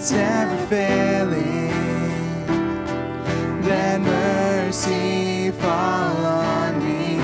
[0.00, 1.68] That's never failing.
[3.64, 7.18] Let mercy fall on me.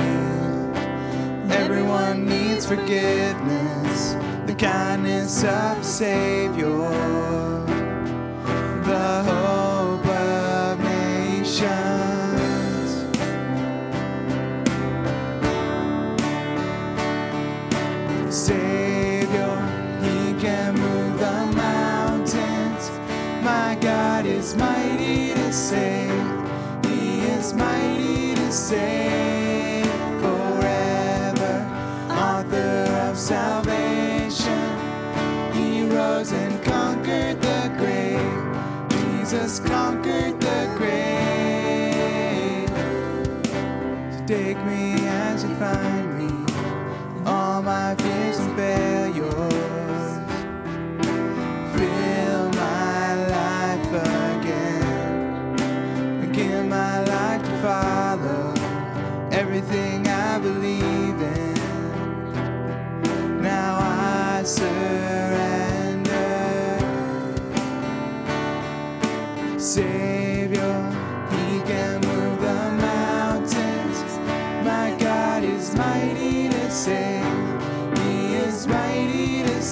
[1.55, 7.06] Everyone needs forgiveness, the kindness of Savior,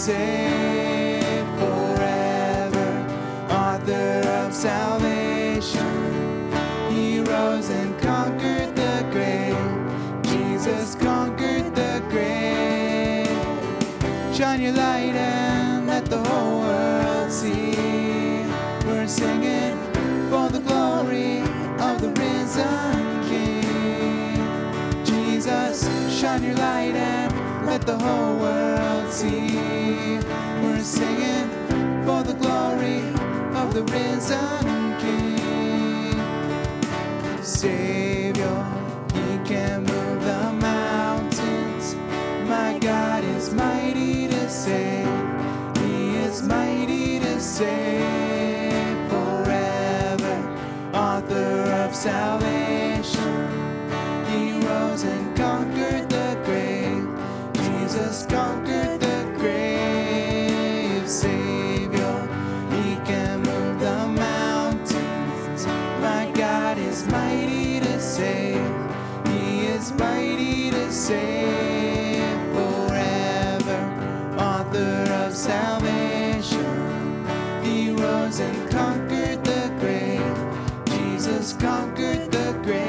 [0.07, 1.23] mighty
[1.59, 3.07] forever.
[3.49, 6.51] Author of salvation,
[6.91, 9.57] He rose and conquered the grave.
[10.23, 13.29] Jesus conquered the grave.
[14.35, 17.75] Shine your light and let the whole world see.
[18.87, 19.79] We're singing
[20.29, 21.39] for the glory
[21.79, 25.05] of the risen King.
[25.05, 30.19] Jesus, shine your light and let the whole world see.
[30.63, 31.49] We're singing
[32.05, 33.01] for the glory
[33.61, 36.21] of the risen King.
[37.43, 38.65] Savior,
[39.15, 41.97] He can move the mountains.
[42.49, 45.09] My God is mighty to save.
[45.79, 50.37] He is mighty to save forever.
[50.95, 52.54] Author of salvation,
[68.17, 72.23] He is mighty to save
[72.55, 74.37] forever.
[74.39, 77.27] Author of salvation,
[77.65, 80.87] He rose and conquered the grave.
[80.87, 82.85] Jesus conquered the grave.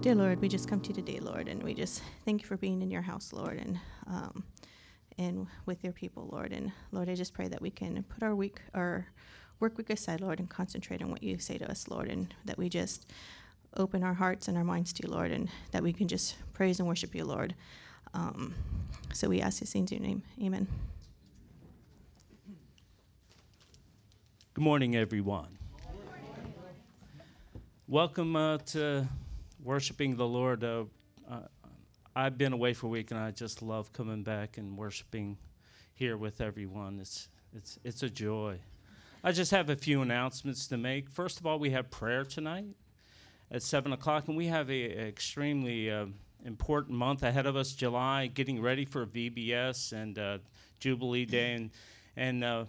[0.00, 2.56] Dear Lord, we just come to you today, Lord, and we just thank you for
[2.56, 4.42] being in your house, Lord, and um,
[5.18, 6.52] and with your people, Lord.
[6.52, 9.06] And Lord, I just pray that we can put our week, our
[9.60, 12.58] work week aside, Lord, and concentrate on what you say to us, Lord, and that
[12.58, 13.10] we just
[13.76, 16.78] open our hearts and our minds to you, Lord, and that we can just praise
[16.78, 17.54] and worship you, Lord.
[18.14, 18.54] Um,
[19.12, 20.22] so we ask these things in your name.
[20.42, 20.66] Amen.
[24.54, 25.58] Good morning, everyone.
[27.88, 29.06] Welcome uh, to
[29.62, 30.64] worshiping the Lord.
[30.64, 30.84] Uh,
[31.30, 31.40] uh,
[32.14, 35.38] I've been away for a week, and I just love coming back and worshiping
[35.94, 36.98] here with everyone.
[37.00, 38.58] It's it's it's a joy.
[39.24, 41.08] I just have a few announcements to make.
[41.08, 42.76] First of all, we have prayer tonight
[43.50, 46.06] at seven o'clock, and we have a, a extremely uh,
[46.44, 47.72] important month ahead of us.
[47.72, 50.38] July, getting ready for VBS and uh,
[50.80, 51.70] Jubilee Day, and
[52.14, 52.64] and uh,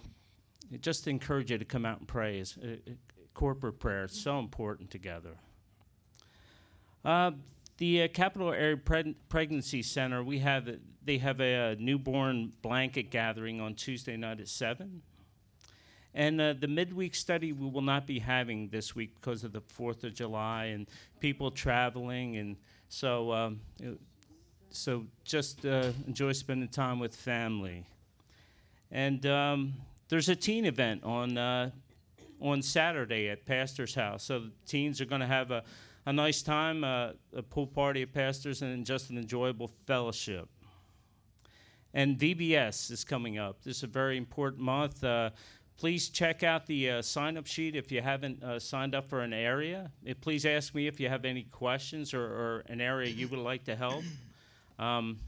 [0.80, 2.38] just encourage you to come out and pray.
[2.38, 2.90] It's, uh, uh,
[3.34, 5.36] corporate prayer is so important together.
[7.78, 10.68] The uh, Capital Area Preg- Pregnancy Center, we have
[11.04, 15.02] they have a, uh newborn blanket gathering on Tuesday night at seven.
[16.14, 19.60] And uh, the midweek study we will not be having this week because of the
[19.60, 20.86] Fourth of July and
[21.18, 22.56] people traveling, and
[22.88, 23.60] so um,
[24.70, 27.84] so just uh, enjoy spending time with family.
[28.92, 29.74] And um,
[30.08, 31.70] there's a teen event on uh,
[32.40, 34.22] on Saturday at Pastor's house.
[34.22, 35.64] So the teens are going to have a,
[36.06, 40.48] a nice time, uh, a pool party of Pastor's, and just an enjoyable fellowship.
[41.92, 43.62] And VBS is coming up.
[43.62, 45.02] This is a very important month.
[45.02, 45.30] Uh,
[45.76, 49.20] please check out the uh, sign up sheet if you haven't uh, signed up for
[49.20, 49.90] an area.
[50.08, 53.38] Uh, please ask me if you have any questions or, or an area you would
[53.38, 54.02] like to help.
[54.78, 55.20] Um,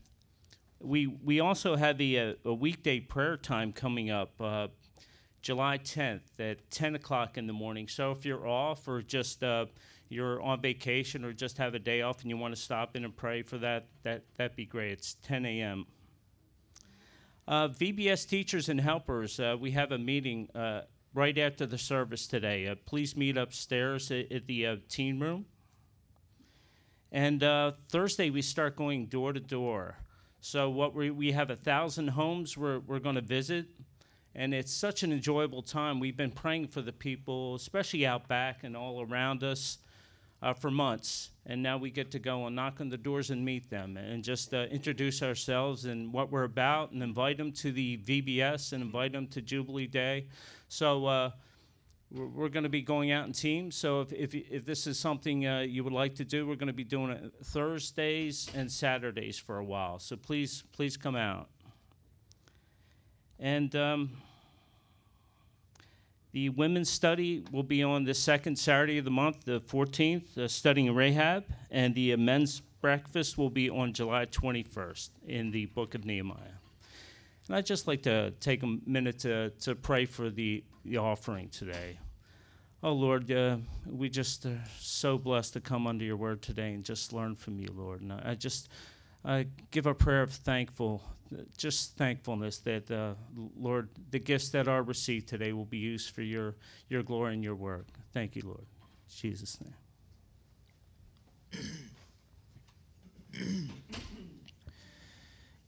[0.80, 4.40] we, we also have the, uh, a weekday prayer time coming up.
[5.46, 7.86] July 10th at 10 o'clock in the morning.
[7.86, 9.66] So if you're off or just uh,
[10.08, 13.04] you're on vacation or just have a day off and you want to stop in
[13.04, 14.92] and pray for that, that that'd be great.
[14.92, 15.86] It's 10 a.m.
[17.48, 20.82] Uh, VBS teachers and helpers, uh, we have a meeting uh,
[21.14, 22.66] right after the service today.
[22.66, 25.46] Uh, please meet upstairs at, at the uh, teen room.
[27.12, 29.96] And uh, Thursday, we start going door to door.
[30.40, 33.66] So, what we, we have a thousand homes we're, we're going to visit.
[34.34, 35.98] And it's such an enjoyable time.
[35.98, 39.78] We've been praying for the people, especially out back and all around us,
[40.42, 41.30] uh, for months.
[41.44, 44.24] And now we get to go and knock on the doors and meet them and
[44.24, 48.82] just uh, introduce ourselves and what we're about and invite them to the VBS and
[48.82, 50.26] invite them to Jubilee Day.
[50.68, 51.30] So, uh,
[52.10, 53.76] we're, we're going to be going out in teams.
[53.76, 56.68] So if, if, if this is something uh, you would like to do, we're going
[56.68, 59.98] to be doing it Thursdays and Saturdays for a while.
[59.98, 61.48] So please, please come out.
[63.38, 64.10] And um,
[66.36, 70.46] the women's study will be on the second Saturday of the month, the 14th, uh,
[70.46, 71.46] studying Rahab.
[71.70, 76.58] And the uh, men's breakfast will be on July 21st in the book of Nehemiah.
[77.46, 81.48] And I'd just like to take a minute to, to pray for the, the offering
[81.48, 82.00] today.
[82.82, 83.56] Oh, Lord, uh,
[83.86, 87.58] we just are so blessed to come under your word today and just learn from
[87.58, 88.02] you, Lord.
[88.02, 88.68] And I, I just
[89.26, 91.02] I give a prayer of thankful,
[91.56, 93.14] just thankfulness that, uh,
[93.58, 96.54] Lord, the gifts that are received today will be used for your,
[96.88, 97.86] your glory and your work.
[98.12, 98.60] Thank you, Lord.
[98.60, 99.74] In Jesus' name.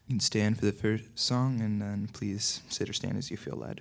[0.06, 3.36] You can stand for the first song and then please sit or stand as you
[3.36, 3.80] feel led.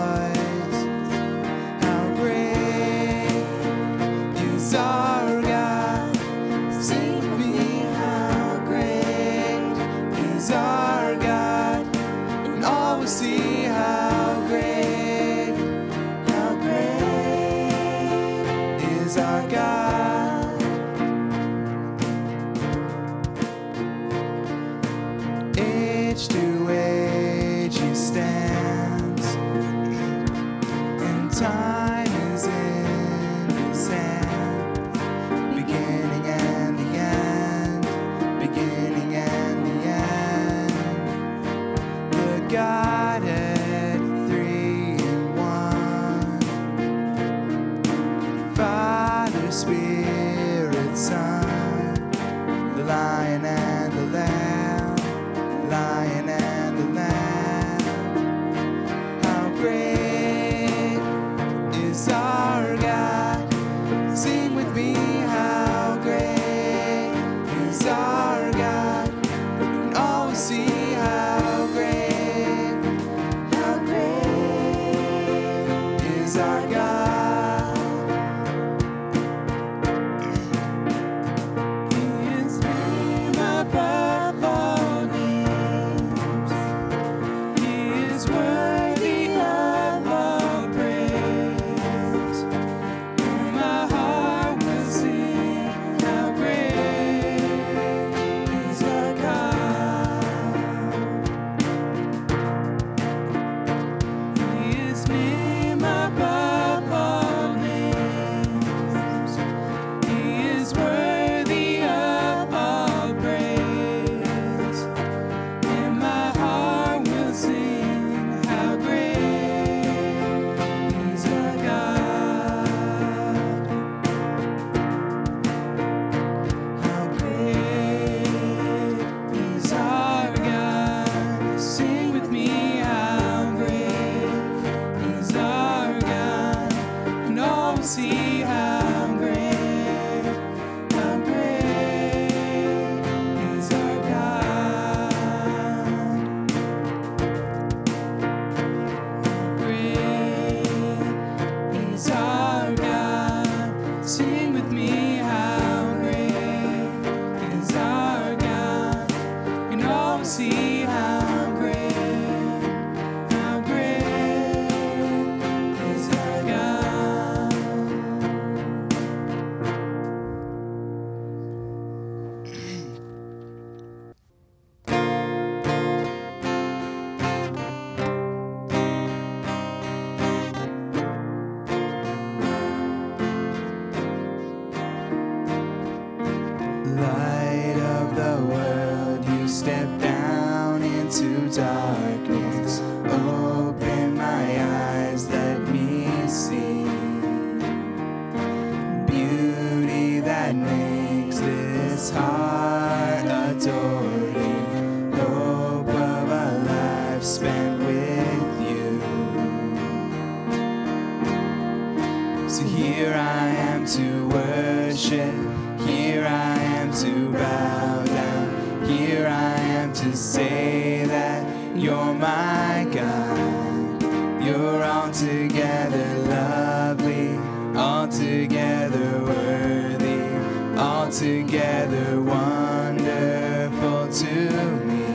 [220.21, 221.43] say that
[221.75, 224.03] you're my God.
[224.43, 227.37] You're altogether lovely,
[227.75, 234.51] altogether worthy, altogether wonderful to
[234.85, 235.07] me.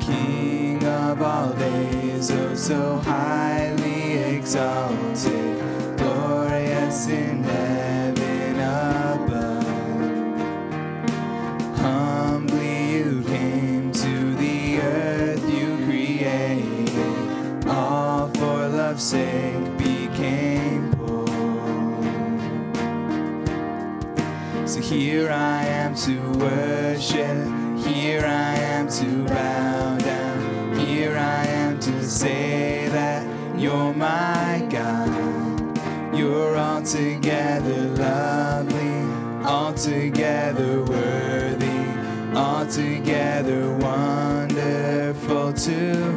[0.00, 5.51] King of all days, oh so highly exalted,
[19.12, 21.26] became poor.
[24.66, 27.36] So here I am to worship,
[27.86, 33.26] here I am to bow down, here I am to say that
[33.58, 35.32] you're my God.
[36.16, 46.11] You're altogether lovely, altogether worthy, altogether wonderful to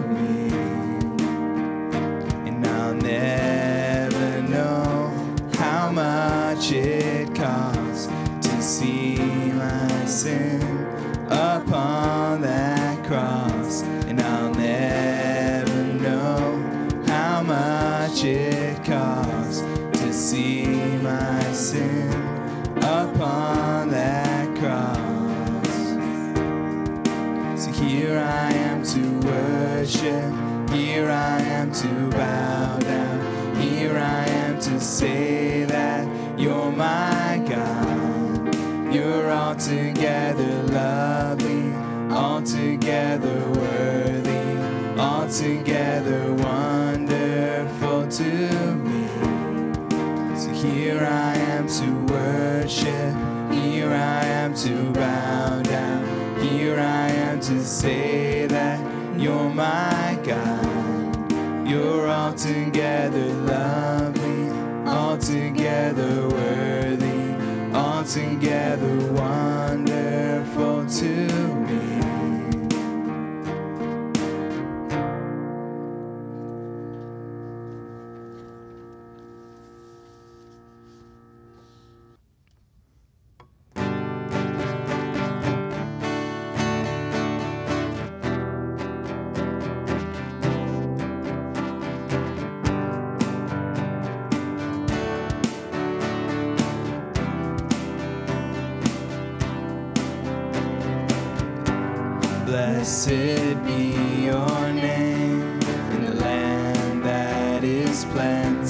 [57.65, 58.79] say that
[59.19, 61.67] you're my God.
[61.67, 64.49] You're altogether lovely,
[64.87, 68.94] altogether worthy, altogether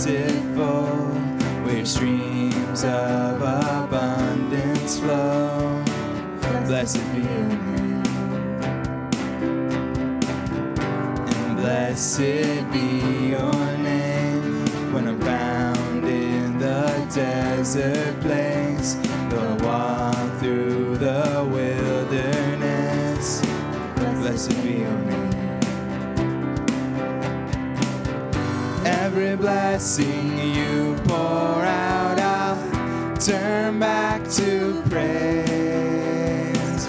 [0.06, 0.86] plentiful,
[1.66, 5.84] where streams of abundance flow.
[6.68, 8.04] Blessed be your name.
[11.28, 18.96] And blessed be your name when I'm found in the desert place.
[19.30, 20.15] Though I
[29.16, 36.86] Every blessing you pour out, I'll turn back to praise.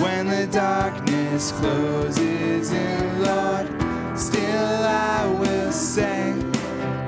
[0.00, 3.66] When the darkness closes in, Lord,
[4.16, 6.36] still I will say,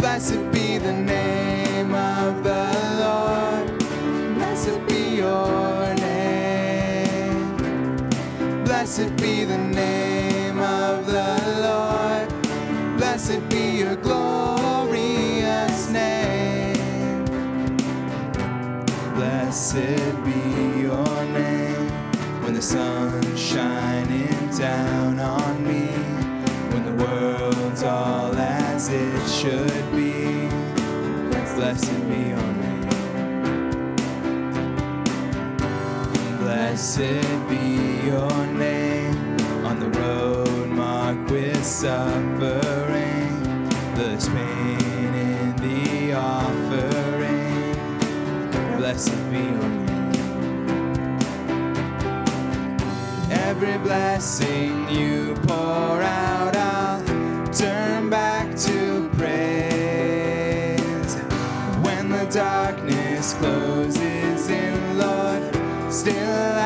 [0.00, 1.21] Blessed be the name
[28.82, 30.48] as it should be.
[31.54, 32.88] Blessed be your name.
[36.38, 43.30] Blessed be your name on the road marked with suffering.
[43.94, 47.76] There's pain in the offering.
[48.78, 50.12] Blessed be your name.
[53.30, 55.31] Every blessing you
[66.02, 66.61] still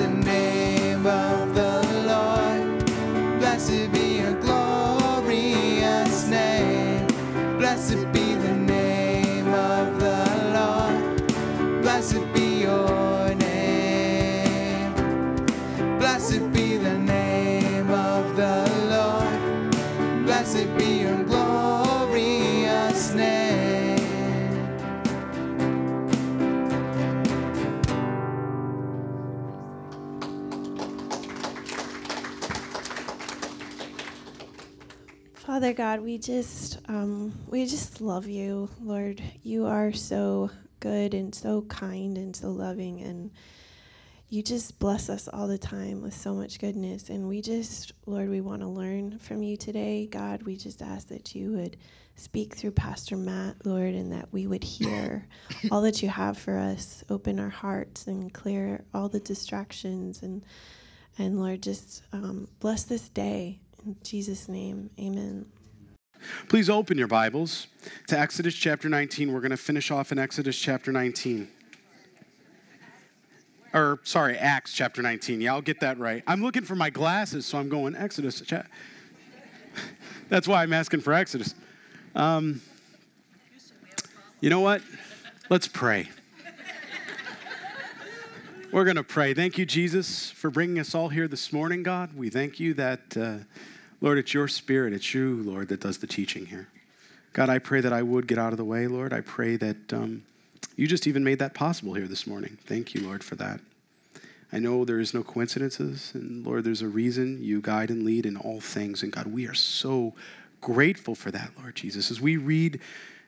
[0.00, 0.59] the name
[35.60, 39.22] Father God, we just um, we just love you, Lord.
[39.42, 43.30] You are so good and so kind and so loving, and
[44.30, 47.10] you just bless us all the time with so much goodness.
[47.10, 50.44] And we just, Lord, we want to learn from you today, God.
[50.44, 51.76] We just ask that you would
[52.16, 55.28] speak through Pastor Matt, Lord, and that we would hear
[55.70, 57.04] all that you have for us.
[57.10, 60.42] Open our hearts and clear all the distractions, and
[61.18, 64.90] and Lord, just um, bless this day in Jesus' name.
[64.98, 65.46] Amen.
[66.48, 67.66] Please open your Bibles
[68.08, 69.32] to Exodus chapter 19.
[69.32, 71.48] We're going to finish off in Exodus chapter 19.
[73.72, 75.40] Or, sorry, Acts chapter 19.
[75.40, 76.22] Yeah, I'll get that right.
[76.26, 78.40] I'm looking for my glasses, so I'm going Exodus.
[78.40, 78.64] Cha-
[80.28, 81.54] That's why I'm asking for Exodus.
[82.14, 82.60] Um,
[84.40, 84.82] you know what?
[85.48, 86.08] Let's pray.
[88.72, 89.34] We're going to pray.
[89.34, 92.14] Thank you, Jesus, for bringing us all here this morning, God.
[92.14, 93.38] We thank you that, uh,
[94.00, 96.68] Lord, it's your spirit, it's you, Lord, that does the teaching here.
[97.32, 99.12] God, I pray that I would get out of the way, Lord.
[99.12, 100.22] I pray that um,
[100.76, 102.58] you just even made that possible here this morning.
[102.64, 103.58] Thank you, Lord, for that.
[104.52, 108.24] I know there is no coincidences, and Lord, there's a reason you guide and lead
[108.24, 109.02] in all things.
[109.02, 110.14] And God, we are so
[110.60, 112.12] grateful for that, Lord Jesus.
[112.12, 112.78] As we read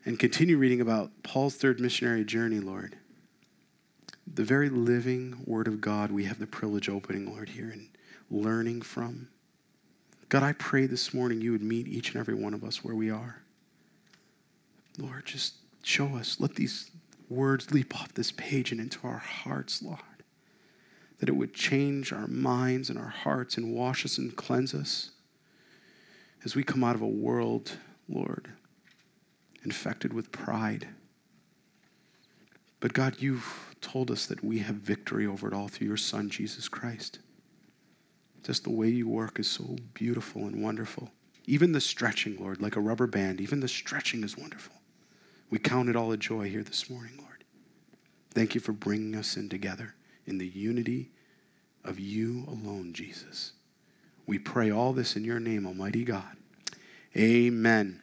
[0.04, 2.96] and continue reading about Paul's third missionary journey, Lord,
[4.34, 7.88] the very living Word of God we have the privilege of opening, Lord, here and
[8.30, 9.28] learning from.
[10.28, 12.94] God, I pray this morning you would meet each and every one of us where
[12.94, 13.42] we are.
[14.98, 16.40] Lord, just show us.
[16.40, 16.90] Let these
[17.28, 20.00] words leap off this page and into our hearts, Lord.
[21.18, 25.10] That it would change our minds and our hearts and wash us and cleanse us
[26.44, 27.72] as we come out of a world,
[28.08, 28.48] Lord,
[29.64, 30.88] infected with pride.
[32.80, 36.30] But God, you've told us that we have victory over it all through your Son,
[36.30, 37.18] Jesus Christ.
[38.42, 41.10] Just the way you work is so beautiful and wonderful.
[41.46, 44.74] Even the stretching, Lord, like a rubber band, even the stretching is wonderful.
[45.50, 47.44] We count it all a joy here this morning, Lord.
[48.30, 49.94] Thank you for bringing us in together
[50.26, 51.10] in the unity
[51.84, 53.52] of you alone, Jesus.
[54.26, 56.36] We pray all this in your name, Almighty God.
[57.16, 58.01] Amen.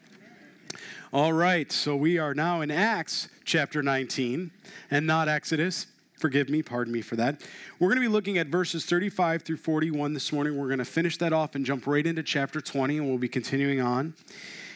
[1.11, 4.51] All right, so we are now in Acts chapter 19
[4.91, 5.87] and not Exodus.
[6.19, 7.41] Forgive me, pardon me for that.
[7.79, 10.55] We're going to be looking at verses 35 through 41 this morning.
[10.55, 13.27] We're going to finish that off and jump right into chapter 20, and we'll be
[13.27, 14.13] continuing on.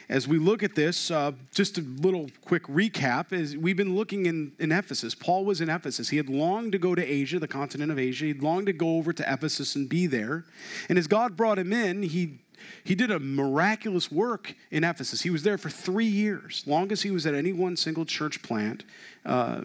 [0.09, 4.25] As we look at this, uh, just a little quick recap is we've been looking
[4.25, 5.13] in, in Ephesus.
[5.13, 6.09] Paul was in Ephesus.
[6.09, 8.25] He had longed to go to Asia, the continent of Asia.
[8.25, 10.45] He'd longed to go over to Ephesus and be there.
[10.89, 12.39] And as God brought him in, he
[12.83, 15.21] he did a miraculous work in Ephesus.
[15.21, 18.83] He was there for three years, longest he was at any one single church plant
[19.25, 19.61] uh,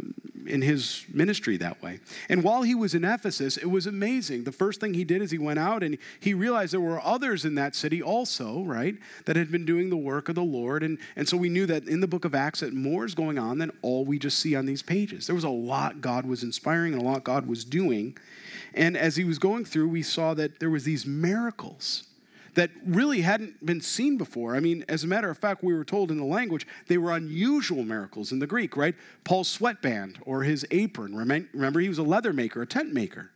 [0.46, 2.00] in his ministry that way.
[2.28, 4.44] And while he was in Ephesus, it was amazing.
[4.44, 7.44] The first thing he did is he went out and he realized there were others
[7.44, 10.82] in that city also, right, that had been doing the work of the Lord.
[10.82, 13.38] And, and so we knew that in the book of Acts that more is going
[13.38, 15.26] on than all we just see on these pages.
[15.26, 18.16] There was a lot God was inspiring and a lot God was doing.
[18.74, 22.04] And as he was going through, we saw that there was these miracles
[22.58, 24.56] that really hadn't been seen before.
[24.56, 27.12] I mean, as a matter of fact, we were told in the language they were
[27.12, 28.96] unusual miracles in the Greek, right?
[29.22, 31.14] Paul's sweatband or his apron.
[31.14, 33.30] Remember, he was a leather maker, a tent maker.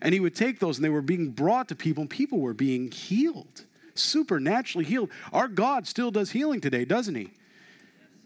[0.00, 2.54] And he would take those and they were being brought to people, and people were
[2.54, 3.64] being healed,
[3.96, 5.10] supernaturally healed.
[5.32, 7.30] Our God still does healing today, doesn't he?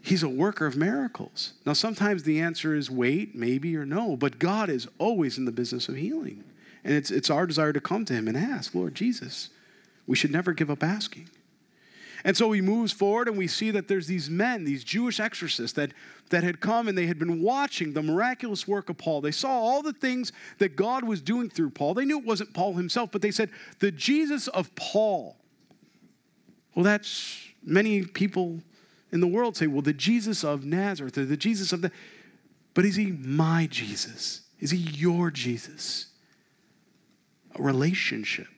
[0.03, 1.55] He's a worker of miracles.
[1.65, 5.53] Now, sometimes the answer is wait, maybe, or no, but God is always in the
[5.53, 6.45] business of healing.
[6.85, 9.49] And it's, it's our desire to come to him and ask, Lord Jesus,
[10.07, 11.29] we should never give up asking.
[12.25, 15.75] And so he moves forward, and we see that there's these men, these Jewish exorcists,
[15.77, 15.93] that,
[16.31, 19.21] that had come and they had been watching the miraculous work of Paul.
[19.21, 21.93] They saw all the things that God was doing through Paul.
[21.93, 25.37] They knew it wasn't Paul himself, but they said, the Jesus of Paul.
[26.75, 28.63] Well, that's many people
[29.13, 31.93] in the world say, well, the Jesus of Nazareth, or the Jesus of the.
[32.73, 34.41] But is he my Jesus?
[34.61, 36.07] Is he your Jesus?
[37.55, 38.54] A relationship.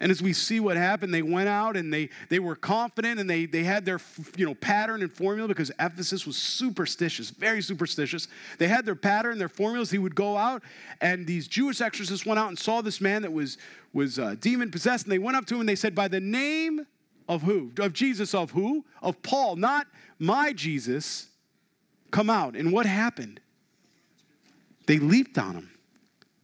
[0.00, 3.28] And as we see what happened, they went out and they, they were confident and
[3.28, 4.00] they, they had their
[4.36, 8.28] you know, pattern and formula because Ephesus was superstitious, very superstitious.
[8.58, 9.90] They had their pattern, their formulas.
[9.90, 10.62] He would go out,
[11.00, 13.58] and these Jewish exorcists went out and saw this man that was,
[13.92, 15.06] was uh, demon possessed.
[15.06, 16.86] And they went up to him and they said, By the name
[17.28, 17.72] of who?
[17.78, 18.84] Of Jesus, of who?
[19.02, 19.86] Of Paul, not
[20.18, 21.26] my Jesus,
[22.12, 22.54] come out.
[22.54, 23.40] And what happened?
[24.86, 25.70] They leaped on him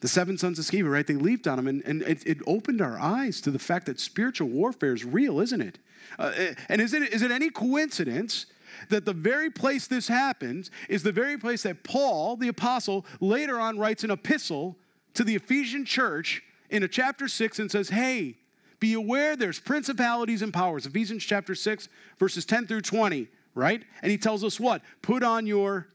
[0.05, 1.07] the seven sons of Sceva, right?
[1.07, 3.99] They leaped on him, and, and it, it, opened our eyes to the fact that
[3.99, 5.79] spiritual warfare is real, isn't it?
[6.19, 8.45] Uh, eh, and is it, is it any coincidence
[8.91, 13.59] that the very place this happens is the very place that Paul, the apostle, later
[13.59, 14.77] on writes an epistle
[15.15, 18.37] to the Ephesian church in a chapter 6 and says, Hey,
[18.81, 20.85] be aware there's principalities and powers.
[20.85, 21.89] Ephesians chapter 6,
[22.19, 23.83] verses 10 through 20, right?
[24.03, 24.83] And he tells us what?
[25.01, 25.89] Put on your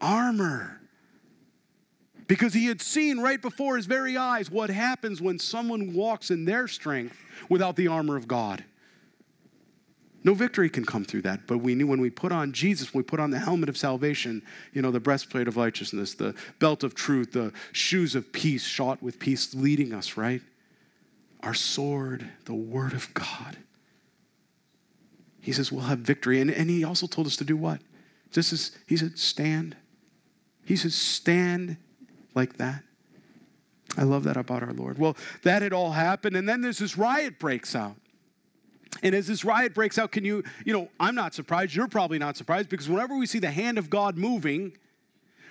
[0.00, 0.79] armor
[2.30, 6.44] because he had seen right before his very eyes what happens when someone walks in
[6.44, 7.16] their strength
[7.48, 8.62] without the armor of God.
[10.22, 13.00] No victory can come through that, but we knew when we put on Jesus, when
[13.00, 16.84] we put on the helmet of salvation, you know, the breastplate of righteousness, the belt
[16.84, 20.40] of truth, the shoes of peace, shot with peace, leading us, right?
[21.42, 23.56] Our sword, the word of God.
[25.40, 26.40] He says we'll have victory.
[26.40, 27.80] And, and he also told us to do what?
[28.30, 29.76] Just as he said, stand.
[30.64, 31.76] He says, stand
[32.34, 32.82] like that.
[33.96, 34.98] I love that about our Lord.
[34.98, 37.96] Well, that had all happened, and then there's this riot breaks out.
[39.02, 41.74] And as this riot breaks out, can you, you know, I'm not surprised.
[41.74, 44.76] You're probably not surprised because whenever we see the hand of God moving,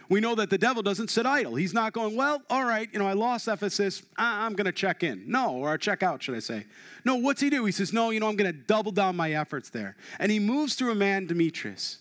[0.09, 1.55] we know that the devil doesn't sit idle.
[1.55, 4.03] He's not going, well, all right, you know, I lost Ephesus.
[4.17, 5.23] I'm going to check in.
[5.27, 6.65] No, or check out, should I say.
[7.05, 7.63] No, what's he do?
[7.65, 9.95] He says, no, you know, I'm going to double down my efforts there.
[10.19, 11.99] And he moves through a man, Demetrius.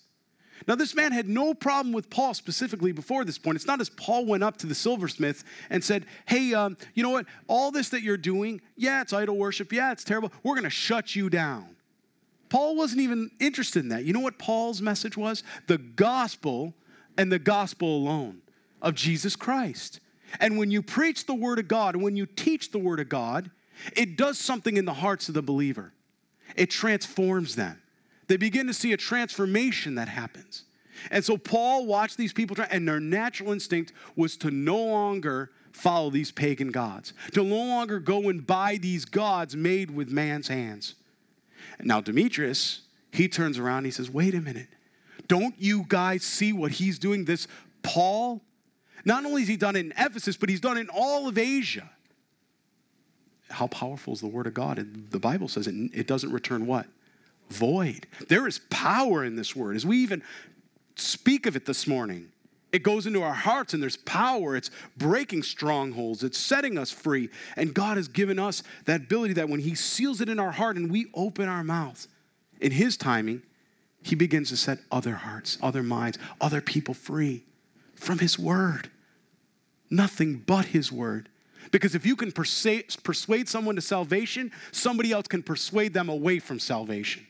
[0.67, 3.57] Now, this man had no problem with Paul specifically before this point.
[3.57, 7.11] It's not as Paul went up to the silversmith and said, Hey, um, you know
[7.11, 7.27] what?
[7.47, 9.73] All this that you're doing, yeah, it's idol worship.
[9.73, 10.33] Yeah, it's terrible.
[10.43, 11.77] We're going to shut you down.
[12.49, 14.05] Paul wasn't even interested in that.
[14.05, 15.43] You know what Paul's message was?
[15.67, 16.75] The gospel
[17.17, 18.41] and the gospel alone
[18.81, 20.01] of Jesus Christ.
[20.41, 23.51] And when you preach the word of God when you teach the word of God,
[23.97, 25.93] it does something in the hearts of the believer.
[26.57, 27.81] It transforms them.
[28.29, 30.65] They begin to see a transformation that happens.
[31.11, 35.51] And so Paul watched these people try, and their natural instinct was to no longer
[35.73, 40.49] follow these pagan gods, to no longer go and buy these gods made with man's
[40.49, 40.95] hands.
[41.81, 44.69] Now, Demetrius, he turns around he says, Wait a minute.
[45.27, 47.25] Don't you guys see what he's doing?
[47.25, 47.47] This
[47.83, 48.43] Paul,
[49.05, 51.39] not only has he done it in Ephesus, but he's done it in all of
[51.39, 51.89] Asia.
[53.51, 55.11] How powerful is the word of God?
[55.11, 56.87] The Bible says it, it doesn't return what?
[57.51, 58.07] Void.
[58.29, 59.77] There is power in this word.
[59.77, 60.23] As we even
[60.97, 62.31] speak of it this morning,
[62.71, 64.57] it goes into our hearts and there's power.
[64.57, 67.31] It's breaking strongholds, it's setting us free.
[67.57, 70.77] And God has given us that ability that when He seals it in our heart
[70.77, 72.07] and we open our mouth
[72.61, 73.43] in His timing,
[74.03, 77.45] He begins to set other hearts, other minds, other people free
[77.95, 78.91] from His word.
[79.91, 81.31] Nothing but His word.
[81.71, 86.39] Because if you can persuade, persuade someone to salvation, somebody else can persuade them away
[86.39, 87.27] from salvation.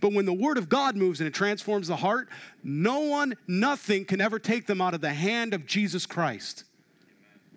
[0.00, 2.28] But when the Word of God moves and it transforms the heart,
[2.62, 6.64] no one, nothing can ever take them out of the hand of Jesus Christ.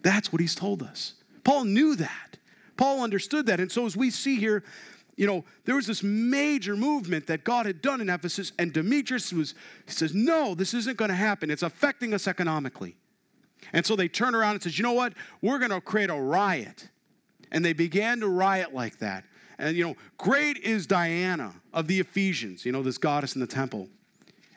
[0.02, 1.15] That's what he's told us.
[1.43, 2.38] Paul knew that.
[2.78, 3.60] Paul understood that.
[3.60, 4.63] And so, as we see here,
[5.15, 9.32] you know, there was this major movement that God had done in Ephesus, and Demetrius
[9.32, 9.54] was,
[9.86, 11.52] he says, No, this isn't going to happen.
[11.52, 12.96] It's affecting us economically.
[13.72, 15.13] And so they turn around and says, You know what?
[15.41, 16.89] We're going to create a riot.
[17.52, 19.26] And they began to riot like that.
[19.58, 23.48] And, you know, great is Diana of the Ephesians, you know, this goddess in the
[23.48, 23.88] temple.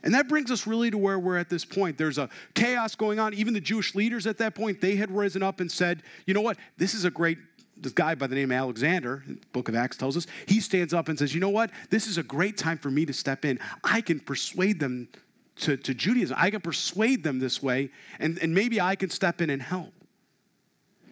[0.02, 1.98] And that brings us really to where we're at this point.
[1.98, 3.34] There's a chaos going on.
[3.34, 6.40] Even the Jewish leaders at that point, they had risen up and said, you know
[6.40, 7.38] what, this is a great
[7.78, 11.08] this guy by the name of Alexander, book of Acts tells us, he stands up
[11.08, 11.70] and says, You know what?
[11.90, 13.58] This is a great time for me to step in.
[13.84, 15.08] I can persuade them
[15.56, 16.36] to, to Judaism.
[16.38, 19.92] I can persuade them this way, and, and maybe I can step in and help.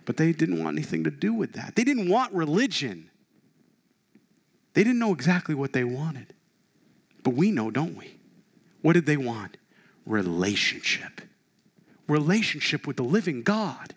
[0.05, 1.77] But they didn't want anything to do with that.
[1.77, 3.11] They didn't want religion.
[4.75, 6.35] They didn't know exactly what they wanted.
[7.23, 8.19] But we know, don't we?
[8.83, 9.57] What did they want?
[10.05, 11.23] Relationship.
[12.07, 13.95] Relationship with the living God.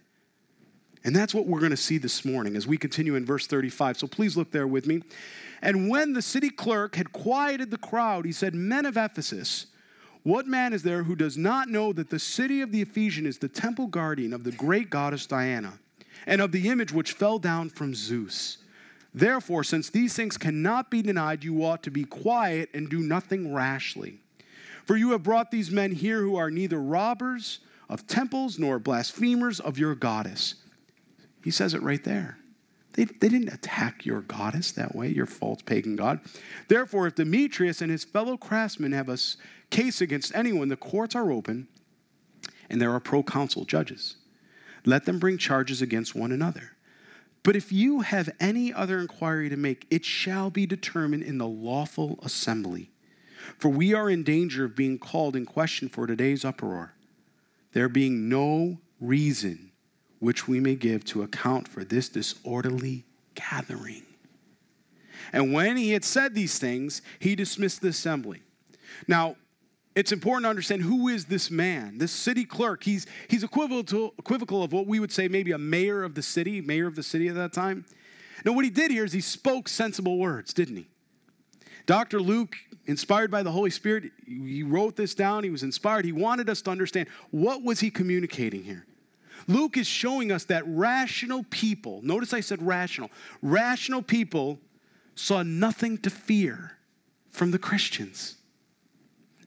[1.03, 3.97] And that's what we're going to see this morning as we continue in verse 35.
[3.97, 5.03] So please look there with me.
[5.61, 9.67] And when the city clerk had quieted the crowd, he said, Men of Ephesus,
[10.23, 13.37] what man is there who does not know that the city of the Ephesian is
[13.37, 15.79] the temple guardian of the great goddess Diana
[16.25, 18.57] and of the image which fell down from Zeus?
[19.13, 23.53] Therefore, since these things cannot be denied, you ought to be quiet and do nothing
[23.53, 24.19] rashly.
[24.85, 29.59] For you have brought these men here who are neither robbers of temples nor blasphemers
[29.59, 30.55] of your goddess.
[31.43, 32.37] He says it right there.
[32.93, 36.19] They, they didn't attack your goddess that way, your false pagan god.
[36.67, 39.17] Therefore, if Demetrius and his fellow craftsmen have a
[39.69, 41.67] case against anyone, the courts are open
[42.69, 44.15] and there are proconsul judges.
[44.85, 46.76] Let them bring charges against one another.
[47.47, 51.47] But if you have any other inquiry to make, it shall be determined in the
[51.47, 52.91] lawful assembly.
[53.57, 56.91] For we are in danger of being called in question for today's uproar,
[57.71, 59.71] there being no reason
[60.19, 64.03] which we may give to account for this disorderly gathering.
[65.31, 68.41] And when he had said these things, he dismissed the assembly.
[69.07, 69.37] Now,
[69.97, 72.83] it's important to understand who is this man, this city clerk.
[72.83, 76.61] He's, he's equivocal, equivocal of what we would say maybe a mayor of the city,
[76.61, 77.83] mayor of the city at that time.
[78.45, 80.87] Now, what he did here is he spoke sensible words, didn't he?
[81.87, 82.21] Dr.
[82.21, 82.55] Luke,
[82.85, 85.43] inspired by the Holy Spirit, he wrote this down.
[85.43, 86.05] He was inspired.
[86.05, 88.85] He wanted us to understand what was he communicating here.
[89.47, 93.09] Luke is showing us that rational people, notice I said rational,
[93.41, 94.59] rational people
[95.15, 96.77] saw nothing to fear
[97.31, 98.36] from the Christians.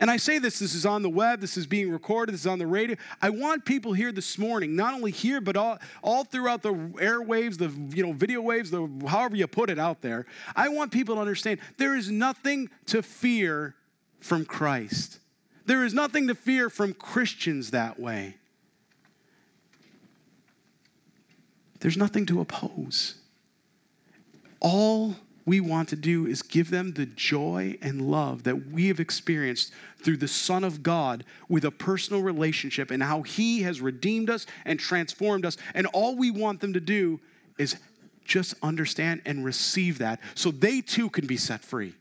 [0.00, 2.46] And I say this, this is on the web, this is being recorded, this is
[2.46, 2.96] on the radio.
[3.20, 7.58] I want people here this morning, not only here, but all, all throughout the airwaves,
[7.58, 10.24] the you know, video waves, the however you put it out there.
[10.56, 13.74] I want people to understand there is nothing to fear
[14.20, 15.18] from Christ.
[15.66, 18.36] There is nothing to fear from Christians that way.
[21.80, 23.16] There's nothing to oppose.
[24.60, 25.14] All
[25.46, 29.72] we want to do is give them the joy and love that we have experienced
[29.98, 34.46] through the Son of God with a personal relationship and how He has redeemed us
[34.64, 35.56] and transformed us.
[35.74, 37.20] And all we want them to do
[37.58, 37.76] is
[38.24, 41.94] just understand and receive that so they too can be set free.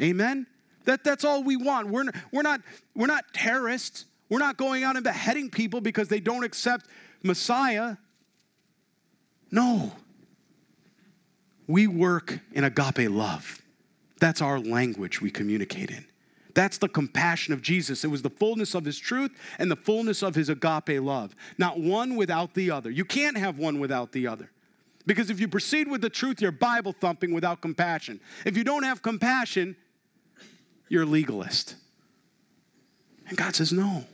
[0.00, 0.46] Amen?
[0.84, 1.88] That, that's all we want.
[1.88, 2.60] We're, we're, not,
[2.94, 4.06] we're not terrorists.
[4.28, 6.86] We're not going out and beheading people because they don't accept
[7.22, 7.96] Messiah.
[9.50, 9.92] No.
[11.70, 13.62] We work in agape love.
[14.18, 16.04] That's our language we communicate in.
[16.52, 18.02] That's the compassion of Jesus.
[18.02, 21.36] It was the fullness of his truth and the fullness of his agape love.
[21.58, 22.90] Not one without the other.
[22.90, 24.50] You can't have one without the other.
[25.06, 28.20] Because if you proceed with the truth, you're Bible thumping without compassion.
[28.44, 29.76] If you don't have compassion,
[30.88, 31.76] you're a legalist.
[33.28, 34.04] And God says, no.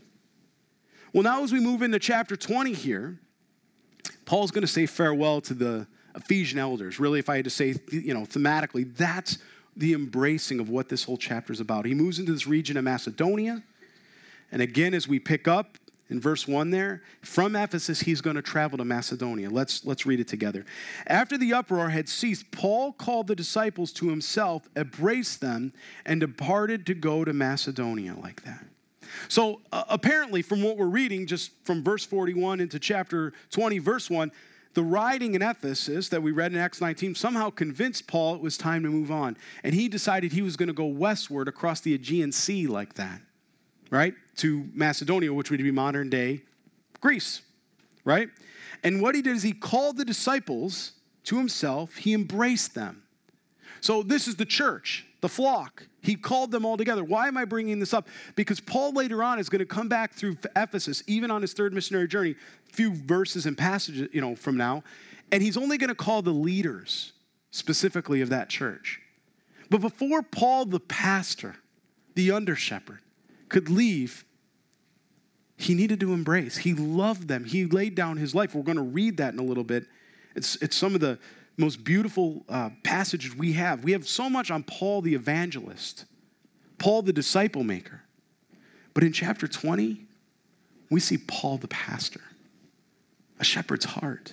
[1.14, 3.18] Well, now as we move into chapter 20 here,
[4.26, 6.98] Paul's going to say farewell to the Ephesian elders.
[6.98, 9.38] Really, if I had to say, you know, thematically, that's
[9.76, 11.84] the embracing of what this whole chapter is about.
[11.84, 13.62] He moves into this region of Macedonia.
[14.50, 15.76] And again, as we pick up
[16.08, 19.50] in verse 1 there, from Ephesus, he's going to travel to Macedonia.
[19.50, 20.64] Let's, let's read it together.
[21.06, 25.72] After the uproar had ceased, Paul called the disciples to himself, embraced them,
[26.06, 28.64] and departed to go to Macedonia like that.
[29.28, 34.08] So uh, apparently, from what we're reading, just from verse 41 into chapter 20, verse
[34.08, 34.30] 1,
[34.76, 38.58] the writing in Ephesus that we read in Acts 19 somehow convinced Paul it was
[38.58, 39.38] time to move on.
[39.64, 43.22] And he decided he was going to go westward across the Aegean Sea like that,
[43.88, 44.12] right?
[44.36, 46.42] To Macedonia, which would be modern day
[47.00, 47.40] Greece,
[48.04, 48.28] right?
[48.84, 50.92] And what he did is he called the disciples
[51.24, 53.02] to himself, he embraced them.
[53.80, 55.86] So this is the church, the flock.
[56.06, 57.02] He called them all together.
[57.02, 58.06] Why am I bringing this up?
[58.36, 61.74] Because Paul later on is going to come back through Ephesus, even on his third
[61.74, 62.36] missionary journey,
[62.72, 64.84] few verses and passages, you know, from now,
[65.32, 67.12] and he's only going to call the leaders
[67.50, 69.00] specifically of that church.
[69.68, 71.56] But before Paul, the pastor,
[72.14, 73.00] the under shepherd,
[73.48, 74.24] could leave,
[75.56, 76.58] he needed to embrace.
[76.58, 77.44] He loved them.
[77.44, 78.54] He laid down his life.
[78.54, 79.86] We're going to read that in a little bit.
[80.36, 81.18] It's, it's some of the
[81.56, 83.82] most beautiful uh, passages we have.
[83.82, 86.04] We have so much on Paul the evangelist,
[86.78, 88.02] Paul the disciple maker.
[88.94, 90.06] But in chapter 20,
[90.90, 92.20] we see Paul the pastor
[93.38, 94.32] a shepherd's heart.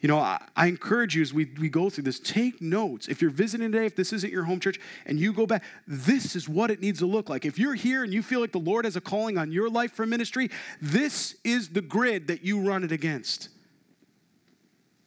[0.00, 3.08] You know, I, I, encourage you as we, we go through this, take notes.
[3.08, 6.36] If you're visiting today, if this isn't your home church, and you go back, this
[6.36, 7.44] is what it needs to look like.
[7.44, 9.92] If you're here and you feel like the Lord has a calling on your life
[9.92, 13.48] for ministry, this is the grid that you run it against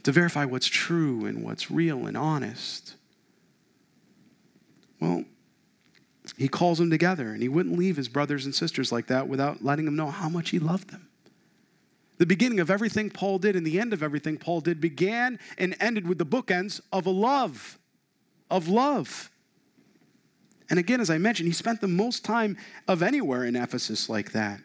[0.03, 2.95] to verify what's true and what's real and honest.
[4.99, 5.25] Well,
[6.37, 9.63] he calls them together, and he wouldn't leave his brothers and sisters like that without
[9.63, 11.09] letting them know how much he loved them.
[12.17, 15.75] The beginning of everything Paul did and the end of everything Paul did began and
[15.79, 17.79] ended with the bookends of a love,
[18.49, 19.29] of love.
[20.69, 22.55] And again, as I mentioned, he spent the most time
[22.87, 24.61] of anywhere in Ephesus like that.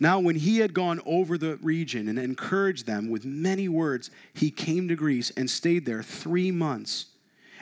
[0.00, 4.50] Now, when he had gone over the region and encouraged them with many words, he
[4.50, 7.06] came to Greece and stayed there three months.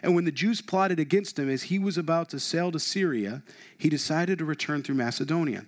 [0.02, 3.42] And when the Jews plotted against him as he was about to sail to Syria,
[3.76, 5.66] he decided to return through Macedonia.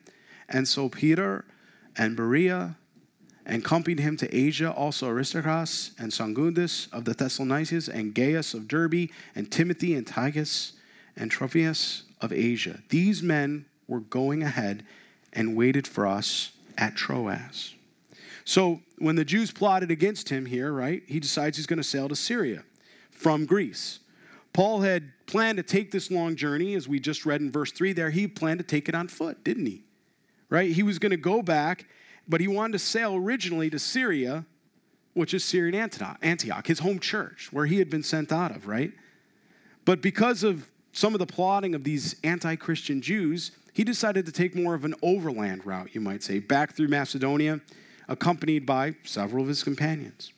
[0.48, 1.44] And Sopater
[1.96, 2.76] and Berea
[3.46, 9.10] accompanied him to Asia, also Aristarchus and Secundus of the Thessalonians, and Gaius of Derbe,
[9.34, 10.72] and Timothy and Tychus
[11.16, 12.80] and Trophimus of Asia.
[12.88, 14.84] These men were going ahead
[15.32, 17.74] and waited for us at Troas.
[18.44, 22.08] So when the Jews plotted against him here, right, he decides he's going to sail
[22.08, 22.64] to Syria
[23.10, 24.00] from Greece.
[24.52, 27.92] Paul had planned to take this long journey, as we just read in verse 3
[27.92, 28.10] there.
[28.10, 29.82] He planned to take it on foot, didn't he?
[30.48, 30.70] Right?
[30.70, 31.86] He was going to go back,
[32.28, 34.44] but he wanted to sail originally to Syria,
[35.14, 38.92] which is Syrian Antioch, his home church, where he had been sent out of, right?
[39.84, 44.32] But because of some of the plotting of these anti Christian Jews, he decided to
[44.32, 47.60] take more of an overland route, you might say, back through Macedonia,
[48.08, 50.32] accompanied by several of his companions.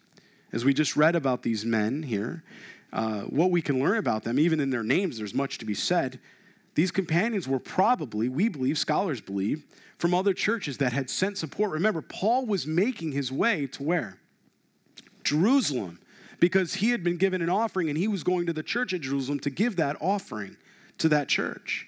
[0.53, 2.43] As we just read about these men here,
[2.95, 5.75] uh, what we can learn about them, even in their names, there's much to be
[5.75, 6.19] said.
[6.77, 9.65] These companions were probably, we believe, scholars believe,
[9.99, 11.73] from other churches that had sent support.
[11.73, 14.19] Remember, Paul was making his way to where?
[15.25, 15.99] Jerusalem,
[16.41, 19.03] because he had been given an offering and he was going to the church at
[19.03, 20.57] Jerusalem to give that offering
[20.99, 21.87] to that church.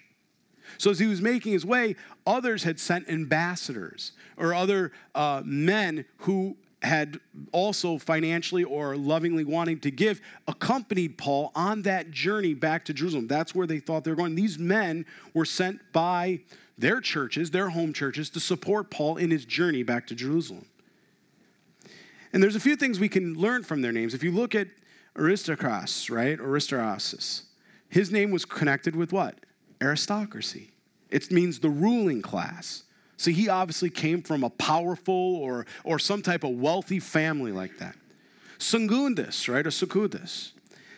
[0.78, 6.04] So as he was making his way, others had sent ambassadors or other uh, men
[6.18, 7.18] who had
[7.50, 13.26] also financially or lovingly wanting to give accompanied Paul on that journey back to Jerusalem.
[13.26, 14.36] That's where they thought they were going.
[14.36, 16.40] These men were sent by
[16.78, 20.66] their churches, their home churches, to support Paul in his journey back to Jerusalem.
[22.32, 24.14] And there's a few things we can learn from their names.
[24.14, 24.68] If you look at
[25.18, 26.38] Aristarchus, right?
[26.38, 27.42] Aristarchus,
[27.88, 29.34] his name was connected with what?
[29.80, 30.70] Aristocracy.
[31.10, 32.84] It means the ruling class.
[33.16, 37.78] So he obviously came from a powerful or, or some type of wealthy family like
[37.78, 37.96] that.
[38.58, 40.52] Secundus, right, or Secundus,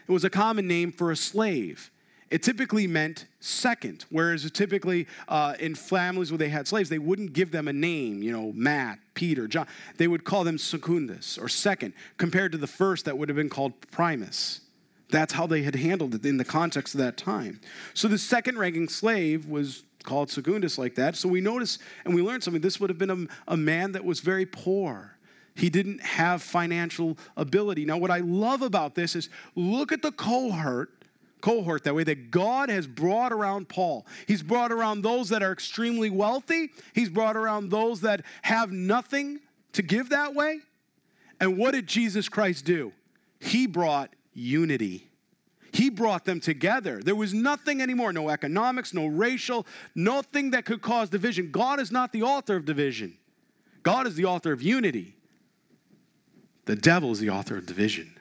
[0.07, 1.91] it was a common name for a slave.
[2.31, 7.33] It typically meant second, whereas typically uh, in families where they had slaves, they wouldn't
[7.33, 9.67] give them a name, you know, Matt, Peter, John.
[9.97, 13.49] They would call them secundus, or second, compared to the first that would have been
[13.49, 14.61] called primus.
[15.11, 17.61] That's how they had handled it in the context of that time.
[17.95, 21.17] So the second ranking slave was called Secundus like that.
[21.17, 22.63] So we notice and we learn something.
[22.63, 25.17] This would have been a, a man that was very poor.
[25.55, 27.85] He didn't have financial ability.
[27.85, 30.91] Now, what I love about this is look at the cohort
[31.41, 34.07] cohort that way that God has brought around Paul.
[34.27, 39.41] He's brought around those that are extremely wealthy, he's brought around those that have nothing
[39.73, 40.61] to give that way.
[41.41, 42.93] And what did Jesus Christ do?
[43.39, 45.11] He brought unity.
[45.73, 47.01] He brought them together.
[47.03, 51.51] There was nothing anymore no economics, no racial, nothing that could cause division.
[51.51, 53.17] God is not the author of division,
[53.83, 55.15] God is the author of unity.
[56.67, 58.15] The devil is the author of division.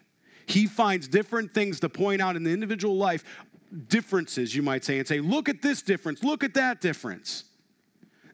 [0.48, 3.24] He finds different things to point out in the individual life,
[3.88, 7.44] differences, you might say, and say, look at this difference, look at that difference.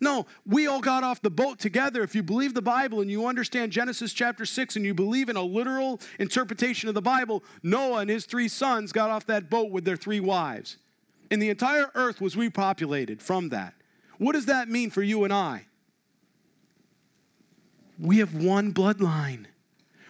[0.01, 2.03] No, we all got off the boat together.
[2.03, 5.35] If you believe the Bible and you understand Genesis chapter 6 and you believe in
[5.35, 9.71] a literal interpretation of the Bible, Noah and his three sons got off that boat
[9.71, 10.77] with their three wives.
[11.31, 13.73] And the entire earth was repopulated from that.
[14.17, 15.65] What does that mean for you and I?
[17.99, 19.45] We have one bloodline.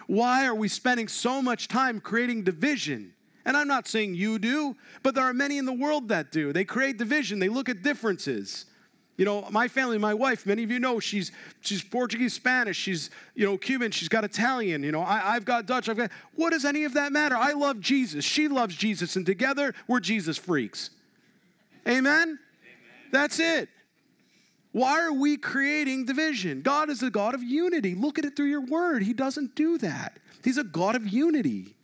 [0.06, 3.14] Why are we spending so much time creating division?
[3.44, 6.52] And I'm not saying you do, but there are many in the world that do.
[6.52, 8.66] They create division, they look at differences.
[9.16, 13.10] You know, my family, my wife, many of you know she's she's Portuguese, Spanish, she's
[13.34, 14.82] you know Cuban, she's got Italian.
[14.82, 15.88] You know, I, have got Dutch.
[15.88, 16.10] I've got.
[16.34, 17.34] What does any of that matter?
[17.34, 18.24] I love Jesus.
[18.24, 20.90] She loves Jesus, and together we're Jesus freaks.
[21.86, 22.04] Amen.
[22.04, 22.38] Amen.
[23.10, 23.70] That's it.
[24.72, 26.60] Why are we creating division?
[26.60, 27.94] God is a God of unity.
[27.94, 29.02] Look at it through your word.
[29.02, 30.18] He doesn't do that.
[30.44, 31.75] He's a God of unity.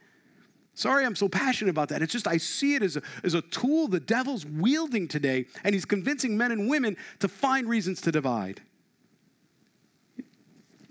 [0.82, 2.02] Sorry, I'm so passionate about that.
[2.02, 5.76] It's just I see it as a, as a tool the devil's wielding today, and
[5.76, 8.60] he's convincing men and women to find reasons to divide.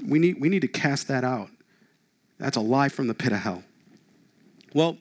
[0.01, 1.49] We need, we need to cast that out.
[2.37, 3.63] That's a lie from the pit of hell.
[4.73, 4.95] Well,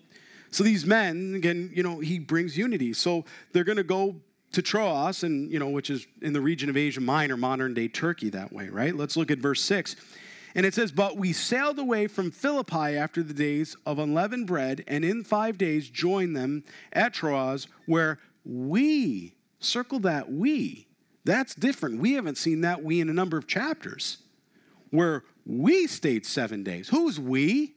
[0.50, 2.92] so these men, again, you know, he brings unity.
[2.92, 4.16] So they're going to go
[4.50, 7.86] to Troas, and you know, which is in the region of Asia Minor, modern day
[7.86, 8.96] Turkey, that way, right?
[8.96, 9.94] Let's look at verse six.
[10.54, 14.84] And it says, But we sailed away from Philippi after the days of unleavened bread,
[14.86, 20.86] and in five days joined them at Troas, where we, circle that we,
[21.24, 22.00] that's different.
[22.00, 24.18] We haven't seen that we in a number of chapters,
[24.90, 26.88] where we stayed seven days.
[26.88, 27.74] Who's we?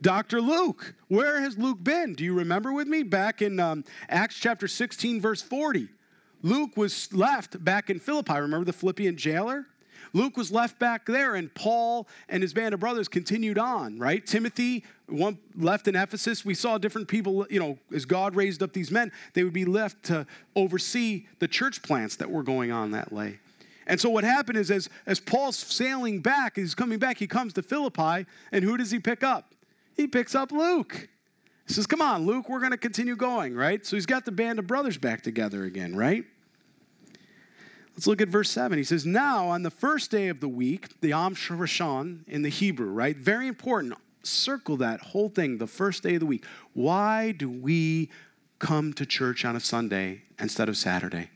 [0.00, 0.40] Dr.
[0.40, 0.94] Luke.
[1.08, 2.14] Where has Luke been?
[2.14, 3.02] Do you remember with me?
[3.02, 5.88] Back in um, Acts chapter 16, verse 40.
[6.42, 8.34] Luke was left back in Philippi.
[8.34, 9.66] Remember the Philippian jailer?
[10.14, 14.24] Luke was left back there, and Paul and his band of brothers continued on, right?
[14.24, 16.44] Timothy one left in Ephesus.
[16.44, 19.64] We saw different people, you know, as God raised up these men, they would be
[19.64, 23.40] left to oversee the church plants that were going on that way.
[23.86, 27.52] And so what happened is as, as Paul's sailing back, he's coming back, he comes
[27.54, 29.52] to Philippi, and who does he pick up?
[29.96, 31.08] He picks up Luke.
[31.66, 33.84] He says, Come on, Luke, we're going to continue going, right?
[33.84, 36.24] So he's got the band of brothers back together again, right?
[37.94, 38.76] Let's look at verse 7.
[38.76, 42.48] He says, Now on the first day of the week, the Yom Rishon in the
[42.48, 43.16] Hebrew, right?
[43.16, 43.94] Very important.
[44.24, 46.44] Circle that whole thing, the first day of the week.
[46.72, 48.10] Why do we
[48.58, 51.30] come to church on a Sunday instead of Saturday?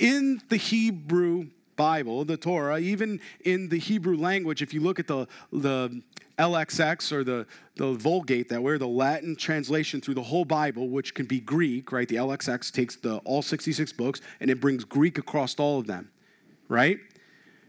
[0.00, 1.48] In the Hebrew
[1.78, 6.02] Bible, the Torah, even in the Hebrew language, if you look at the, the
[6.38, 11.14] LXX or the, the Vulgate that way, the Latin translation through the whole Bible, which
[11.14, 12.06] can be Greek, right?
[12.06, 16.10] The LXX takes the all 66 books and it brings Greek across all of them,
[16.68, 16.98] right?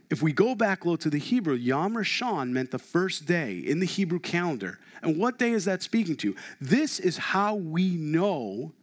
[0.09, 3.79] If we go back low to the Hebrew, Yom Rishon meant the first day in
[3.79, 4.79] the Hebrew calendar.
[5.03, 6.35] And what day is that speaking to?
[6.59, 8.73] This is how we know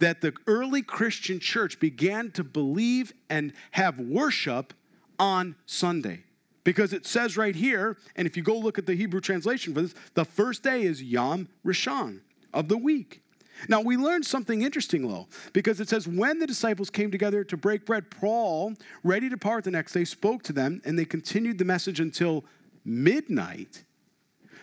[0.00, 4.74] that the early Christian church began to believe and have worship
[5.18, 6.24] on Sunday.
[6.64, 9.82] Because it says right here, and if you go look at the Hebrew translation for
[9.82, 12.20] this, the first day is Yom Rishon
[12.52, 13.22] of the week.
[13.68, 17.56] Now, we learned something interesting, though, because it says, when the disciples came together to
[17.56, 21.58] break bread, Paul, ready to part the next day, spoke to them, and they continued
[21.58, 22.44] the message until
[22.84, 23.82] midnight.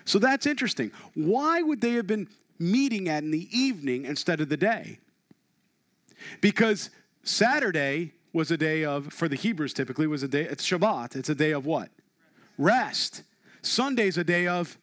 [0.06, 0.92] So that's interesting.
[1.14, 5.00] Why would they have been meeting at in the evening instead of the day?
[6.42, 6.90] Because
[7.24, 11.16] Saturday was a day of, for the Hebrews typically, was a day, it's Shabbat.
[11.16, 11.90] It's a day of what?
[12.58, 13.24] Rest.
[13.62, 14.78] Sunday's a day of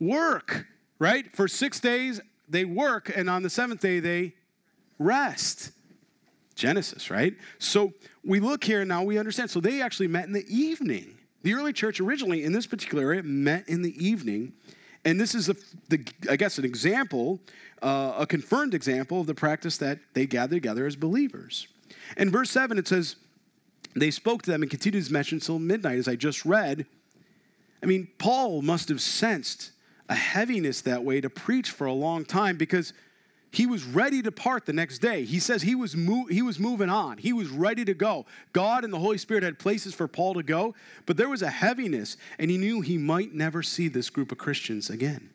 [0.00, 0.66] work,
[0.98, 1.34] right?
[1.34, 4.34] For six days, they work, and on the seventh day, they
[4.98, 5.72] rest.
[6.54, 7.34] Genesis, right?
[7.58, 7.92] So
[8.24, 9.50] we look here now, we understand.
[9.50, 11.18] So they actually met in the evening.
[11.42, 14.52] The early church originally, in this particular area, met in the evening.
[15.04, 15.56] And this is, a,
[15.88, 17.40] the, I guess, an example,
[17.82, 21.68] uh, a confirmed example of the practice that they gather together as believers.
[22.16, 23.16] In verse 7, it says,
[23.94, 26.86] They spoke to them and continued his message until midnight, as I just read.
[27.82, 29.72] I mean, Paul must have sensed
[30.08, 32.92] a heaviness that way to preach for a long time because
[33.54, 35.24] he was ready to part the next day.
[35.24, 37.18] He says he was, mo- he was moving on.
[37.18, 38.26] He was ready to go.
[38.52, 40.74] God and the Holy Spirit had places for Paul to go,
[41.06, 44.38] but there was a heaviness, and he knew he might never see this group of
[44.38, 45.30] Christians again.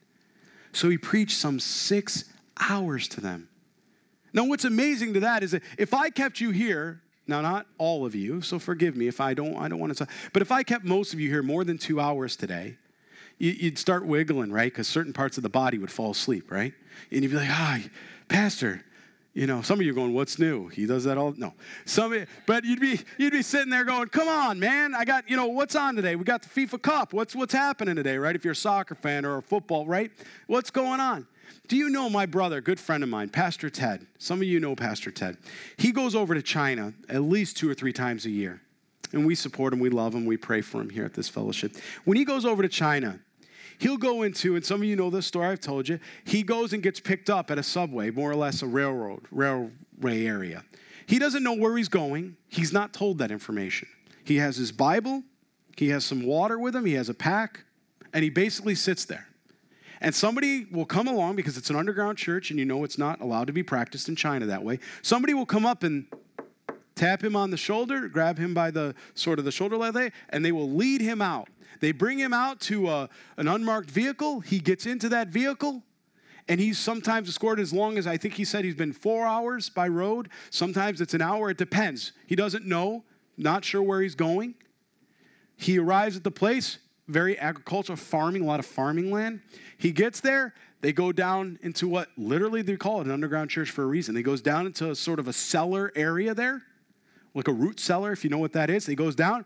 [0.74, 2.26] So he preached some six
[2.60, 3.48] hours to them.
[4.34, 8.06] Now, what's amazing to that is that if I kept you here, now not all
[8.06, 10.64] of you, so forgive me if I don't, I don't want to, but if I
[10.64, 12.78] kept most of you here more than two hours today,
[13.40, 14.72] you'd start wiggling, right?
[14.72, 16.74] Because certain parts of the body would fall asleep, right?
[17.12, 17.80] And you'd be like, ah,
[18.28, 18.84] Pastor,
[19.34, 21.34] you know, some of you are going, "What's new?" He does that all.
[21.38, 21.54] No,
[21.86, 24.96] some, you, but you'd be you'd be sitting there going, "Come on, man!
[24.96, 26.16] I got you know what's on today?
[26.16, 27.14] We got the FIFA Cup.
[27.14, 28.36] What's what's happening today, right?
[28.36, 30.12] If you're a soccer fan or a football, right?
[30.48, 31.28] What's going on?"
[31.68, 34.06] Do you know my brother, good friend of mine, Pastor Ted?
[34.18, 35.38] Some of you know Pastor Ted.
[35.78, 38.62] He goes over to China at least two or three times a year.
[39.14, 41.76] And we support him, we love him, we pray for him here at this fellowship.
[42.06, 43.20] When he goes over to China,
[43.80, 46.74] he'll go into, and some of you know this story, I've told you, he goes
[46.74, 50.64] and gets picked up at a subway, more or less a railroad, railway area.
[51.08, 53.88] He doesn't know where he's going, he's not told that information.
[54.24, 55.24] He has his Bible,
[55.76, 57.64] he has some water with him, he has a pack,
[58.14, 59.28] and he basically sits there.
[60.02, 63.20] And somebody will come along because it's an underground church and you know it's not
[63.20, 64.80] allowed to be practiced in China that way.
[65.02, 66.06] Somebody will come up and
[67.00, 70.44] tap him on the shoulder, grab him by the sort of the shoulder like and
[70.44, 71.50] they will lead him out.
[71.80, 74.42] They bring him out to a, an unmarked vehicle.
[74.42, 75.82] He gets into that vehicle
[76.48, 79.70] and he's sometimes escorted as long as I think he said he's been four hours
[79.70, 80.30] by road.
[80.50, 81.50] Sometimes it's an hour.
[81.50, 82.12] It depends.
[82.28, 83.04] He doesn't know,
[83.38, 84.56] not sure where he's going.
[85.56, 89.42] He arrives at the place very agricultural, farming, a lot of farming land.
[89.78, 93.72] He gets there, they go down into what literally they call it an underground church
[93.72, 94.16] for a reason.
[94.16, 96.62] He goes down into a sort of a cellar area there,
[97.34, 98.86] like a root cellar, if you know what that is.
[98.86, 99.46] He goes down.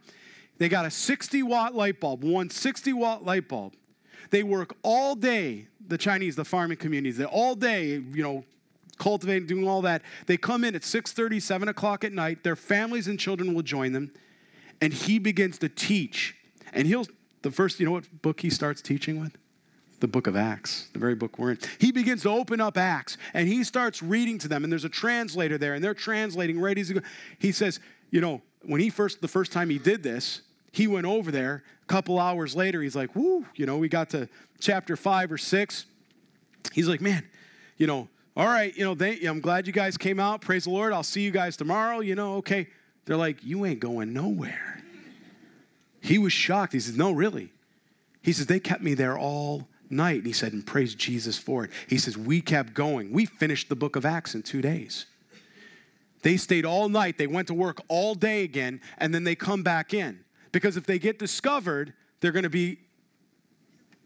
[0.57, 3.73] They got a 60 watt light bulb, one 60 watt light bulb.
[4.29, 8.45] They work all day, the Chinese, the farming communities, they all day, you know,
[8.97, 10.01] cultivating, doing all that.
[10.27, 12.43] They come in at 6:30, 7 o'clock at night.
[12.43, 14.11] Their families and children will join them.
[14.81, 16.36] And he begins to teach.
[16.71, 17.05] And he'll,
[17.41, 19.38] the first, you know what book he starts teaching with?
[20.03, 21.59] The book of Acts, the very book we're in.
[21.79, 24.65] He begins to open up Acts and he starts reading to them.
[24.65, 27.03] And there's a translator there, and they're translating right as he goes.
[27.39, 27.79] He says,
[28.11, 30.41] you know, when he first, the first time he did this,
[30.73, 31.63] he went over there.
[31.83, 34.27] A couple hours later, he's like, whoo, you know, we got to
[34.59, 35.85] chapter five or six.
[36.73, 37.23] He's like, man,
[37.77, 40.41] you know, all right, you know, they, I'm glad you guys came out.
[40.41, 40.91] Praise the Lord.
[40.91, 42.01] I'll see you guys tomorrow.
[42.01, 42.67] You know, okay.
[43.05, 44.83] They're like, you ain't going nowhere.
[46.01, 46.73] He was shocked.
[46.73, 47.53] He says, no, really.
[48.21, 50.17] He says, they kept me there all night.
[50.17, 51.71] And he said, and praise Jesus for it.
[51.88, 53.11] He says, we kept going.
[53.11, 55.05] We finished the book of Acts in two days.
[56.21, 57.17] They stayed all night.
[57.17, 60.19] They went to work all day again, and then they come back in.
[60.51, 62.79] Because if they get discovered, they're going to be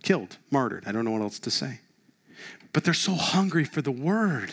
[0.01, 0.83] killed, martyred.
[0.87, 1.79] I don't know what else to say.
[2.73, 4.51] But they're so hungry for the word.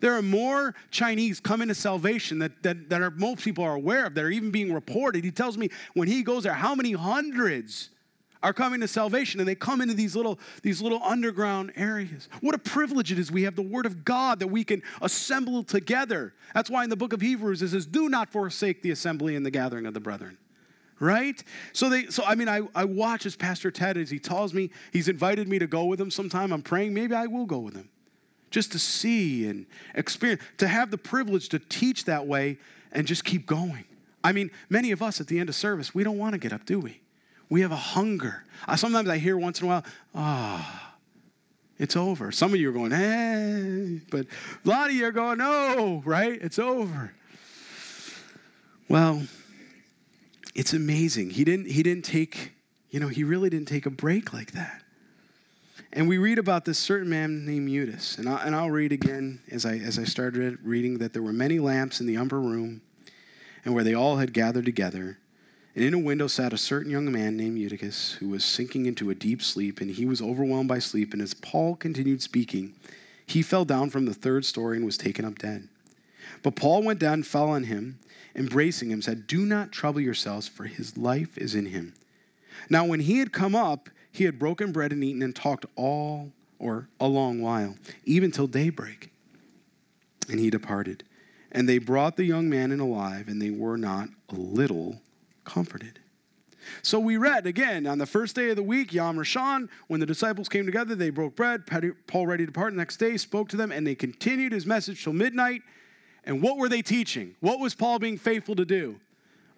[0.00, 4.06] There are more Chinese coming to salvation that, that, that are, most people are aware
[4.06, 5.22] of, that are even being reported.
[5.22, 7.90] He tells me when he goes there, how many hundreds
[8.42, 12.28] are coming to salvation and they come into these little these little underground areas.
[12.40, 15.62] What a privilege it is we have the word of god that we can assemble
[15.62, 16.34] together.
[16.54, 19.46] That's why in the book of hebrews it says do not forsake the assembly and
[19.46, 20.38] the gathering of the brethren.
[20.98, 21.42] Right?
[21.72, 24.70] So they so i mean i, I watch as pastor ted as he tells me
[24.92, 26.52] he's invited me to go with him sometime.
[26.52, 27.88] I'm praying maybe i will go with him.
[28.50, 32.58] Just to see and experience to have the privilege to teach that way
[32.92, 33.84] and just keep going.
[34.24, 36.52] I mean many of us at the end of service we don't want to get
[36.52, 37.02] up do we
[37.52, 38.42] we have a hunger.
[38.66, 39.84] I, sometimes I hear once in a while,
[40.14, 40.98] ah, oh,
[41.78, 42.32] it's over.
[42.32, 44.24] Some of you are going, hey, but
[44.64, 46.40] a lot of you are going, no, right?
[46.40, 47.12] It's over.
[48.88, 49.24] Well,
[50.54, 51.28] it's amazing.
[51.28, 52.52] He didn't, he didn't take,
[52.88, 54.82] you know, he really didn't take a break like that.
[55.92, 58.16] And we read about this certain man named Eutychus.
[58.16, 61.34] And, I, and I'll read again as I, as I started reading that there were
[61.34, 62.80] many lamps in the upper room
[63.66, 65.18] and where they all had gathered together.
[65.74, 69.08] And in a window sat a certain young man named Eutychus, who was sinking into
[69.08, 71.12] a deep sleep, and he was overwhelmed by sleep.
[71.14, 72.74] And as Paul continued speaking,
[73.24, 75.68] he fell down from the third story and was taken up dead.
[76.42, 77.98] But Paul went down and fell on him,
[78.34, 81.94] embracing him, said, Do not trouble yourselves, for his life is in him.
[82.68, 86.32] Now, when he had come up, he had broken bread and eaten and talked all
[86.58, 89.10] or a long while, even till daybreak.
[90.28, 91.02] And he departed.
[91.50, 95.00] And they brought the young man in alive, and they were not a little
[95.44, 95.98] comforted.
[96.82, 100.06] So we read again on the first day of the week, Yom Rishon, when the
[100.06, 101.62] disciples came together, they broke bread.
[102.06, 105.02] Paul, ready to depart the next day, spoke to them, and they continued his message
[105.02, 105.62] till midnight.
[106.24, 107.34] And what were they teaching?
[107.40, 109.00] What was Paul being faithful to do?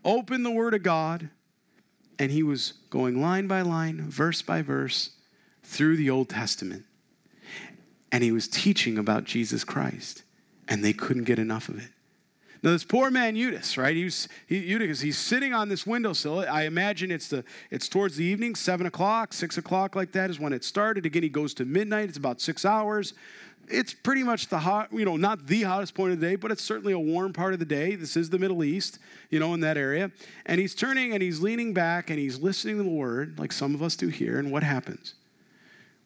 [0.03, 1.28] Open the Word of God,
[2.18, 5.11] and he was going line by line, verse by verse,
[5.62, 6.85] through the Old Testament.
[8.11, 10.22] And he was teaching about Jesus Christ,
[10.68, 11.91] and they couldn't get enough of it.
[12.65, 13.95] Now, this poor man Eutychus, right?
[13.95, 16.47] He's, he, Eutychus, he's sitting on this windowsill.
[16.51, 20.41] I imagine it's, the, it's towards the evening, 7 o'clock, 6 o'clock, like that is
[20.41, 21.05] when it started.
[21.05, 22.09] Again, he goes to midnight.
[22.09, 23.12] It's about six hours.
[23.69, 26.51] It's pretty much the hot, you know, not the hottest point of the day, but
[26.51, 27.97] it's certainly a warm part of the day.
[27.97, 28.99] This is the Middle East,
[29.29, 30.11] you know, in that area.
[30.47, 33.75] And he's turning and he's leaning back and he's listening to the word, like some
[33.75, 34.39] of us do here.
[34.39, 35.12] And what happens?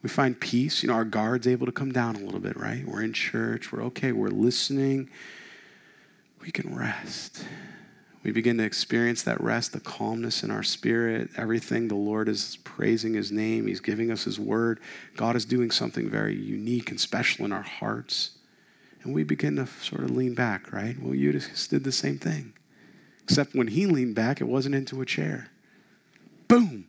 [0.02, 0.82] We find peace.
[0.82, 2.84] You know, our guard's able to come down a little bit, right?
[2.84, 3.70] We're in church.
[3.70, 4.10] We're okay.
[4.10, 5.08] We're listening
[6.48, 7.44] we can rest.
[8.22, 11.88] We begin to experience that rest, the calmness in our spirit, everything.
[11.88, 14.80] The Lord is praising His name, He's giving us His word.
[15.14, 18.30] God is doing something very unique and special in our hearts.
[19.02, 20.96] And we begin to sort of lean back, right?
[20.98, 22.54] Well, Eutychus did the same thing.
[23.24, 25.50] Except when he leaned back, it wasn't into a chair.
[26.48, 26.86] Boom!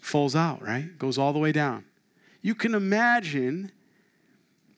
[0.00, 0.98] Falls out, right?
[0.98, 1.84] Goes all the way down.
[2.42, 3.70] You can imagine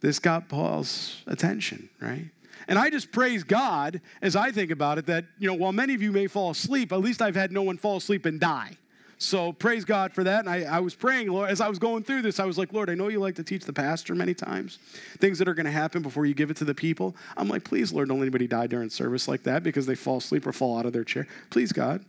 [0.03, 2.27] this got Paul's attention, right?
[2.69, 5.95] And I just praise God as I think about it that, you know, while many
[5.95, 8.77] of you may fall asleep, at least I've had no one fall asleep and die.
[9.23, 10.41] So praise God for that.
[10.41, 12.73] And I, I was praying, Lord, as I was going through this, I was like,
[12.73, 14.81] Lord, I know you like to teach the pastor many times,
[15.19, 17.15] things that are going to happen before you give it to the people.
[17.37, 20.45] I'm like, please, Lord, don't anybody die during service like that because they fall asleep
[20.45, 21.29] or fall out of their chair.
[21.51, 22.05] Please, God,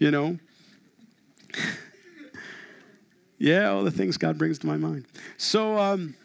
[0.00, 0.38] you know.
[3.38, 5.06] yeah, all the things God brings to my mind.
[5.36, 6.16] So, um,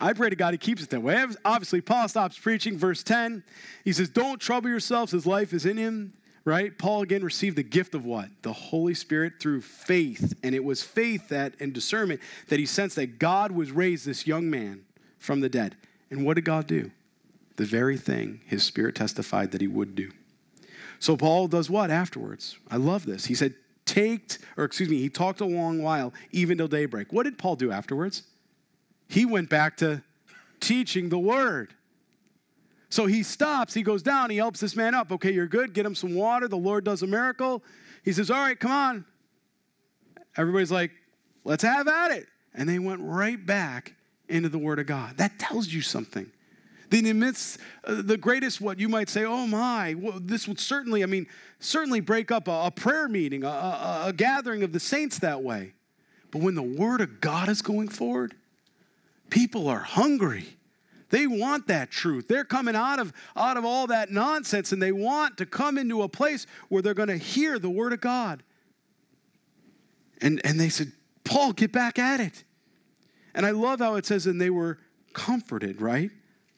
[0.00, 1.24] I pray to God he keeps it that way.
[1.44, 2.78] Obviously, Paul stops preaching.
[2.78, 3.42] Verse 10,
[3.84, 6.12] he says, Don't trouble yourselves, his life is in him.
[6.44, 6.78] Right?
[6.78, 8.28] Paul again received the gift of what?
[8.42, 10.32] The Holy Spirit through faith.
[10.44, 14.28] And it was faith that and discernment that he sensed that God was raised this
[14.28, 14.84] young man
[15.18, 15.76] from the dead.
[16.08, 16.92] And what did God do?
[17.56, 20.12] The very thing his spirit testified that he would do.
[21.00, 22.56] So Paul does what afterwards?
[22.70, 23.24] I love this.
[23.24, 27.12] He said, taked, or excuse me, he talked a long while, even till daybreak.
[27.12, 28.22] What did Paul do afterwards?
[29.08, 30.02] He went back to
[30.60, 31.74] teaching the word.
[32.88, 35.10] So he stops, he goes down, he helps this man up.
[35.12, 36.48] Okay, you're good, get him some water.
[36.48, 37.62] The Lord does a miracle.
[38.04, 39.04] He says, All right, come on.
[40.36, 40.92] Everybody's like,
[41.44, 42.26] Let's have at it.
[42.54, 43.94] And they went right back
[44.28, 45.18] into the Word of God.
[45.18, 46.30] That tells you something.
[46.90, 50.46] Then in the midst, uh, the greatest, what you might say, oh my, well, this
[50.46, 51.26] would certainly, I mean,
[51.58, 55.42] certainly break up a, a prayer meeting, a, a, a gathering of the saints that
[55.42, 55.74] way.
[56.30, 58.34] But when the Word of God is going forward,
[59.30, 60.56] people are hungry.
[61.10, 62.26] They want that truth.
[62.28, 66.02] They're coming out of, out of all that nonsense and they want to come into
[66.02, 68.42] a place where they're going to hear the Word of God.
[70.20, 70.92] And, and they said,
[71.24, 72.44] Paul, get back at it.
[73.34, 74.78] And I love how it says, and they were
[75.12, 76.10] comforted, right?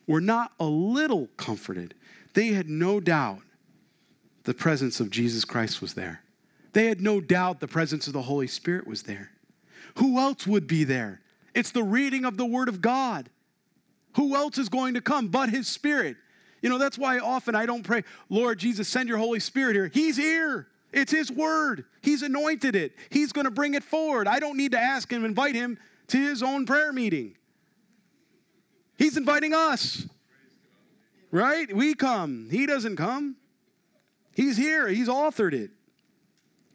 [0.06, 1.94] Were not a little comforted.
[2.34, 3.40] They had no doubt
[4.44, 6.22] the presence of Jesus Christ was there.
[6.72, 9.32] They had no doubt the presence of the Holy Spirit was there.
[9.96, 11.20] Who else would be there?
[11.58, 13.28] It's the reading of the Word of God.
[14.14, 16.16] Who else is going to come but His Spirit?
[16.62, 19.90] You know, that's why often I don't pray, Lord Jesus, send your Holy Spirit here.
[19.92, 20.68] He's here.
[20.92, 21.84] It's His Word.
[22.00, 22.92] He's anointed it.
[23.10, 24.28] He's going to bring it forward.
[24.28, 27.34] I don't need to ask Him, invite Him to His own prayer meeting.
[28.96, 30.06] He's inviting us.
[31.32, 31.74] Right?
[31.74, 32.50] We come.
[32.52, 33.34] He doesn't come.
[34.32, 34.86] He's here.
[34.86, 35.70] He's authored it.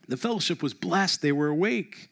[0.09, 1.21] The fellowship was blessed.
[1.21, 2.09] They were awake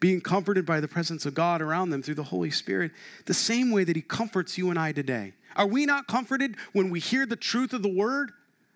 [0.00, 2.90] being comforted by the presence of God around them through the Holy Spirit,
[3.26, 5.34] the same way that He comforts you and I today.
[5.56, 8.32] Are we not comforted when we hear the truth of the Word?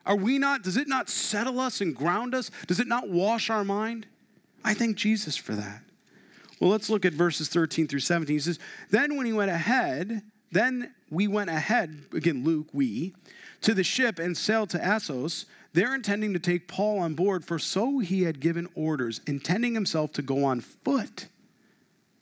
[0.06, 2.50] Are we not, does it not settle us and ground us?
[2.66, 4.06] Does it not wash our mind?
[4.62, 5.82] I thank Jesus for that.
[6.60, 8.34] Well, let's look at verses 13 through 17.
[8.34, 8.58] He says,
[8.90, 10.22] Then when he went ahead,
[10.52, 13.14] then we went ahead, again, Luke, we,
[13.62, 17.58] to the ship and sailed to Assos they're intending to take Paul on board, for
[17.58, 21.26] so he had given orders, intending himself to go on foot.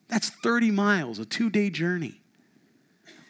[0.08, 2.20] That's 30 miles, a two day journey.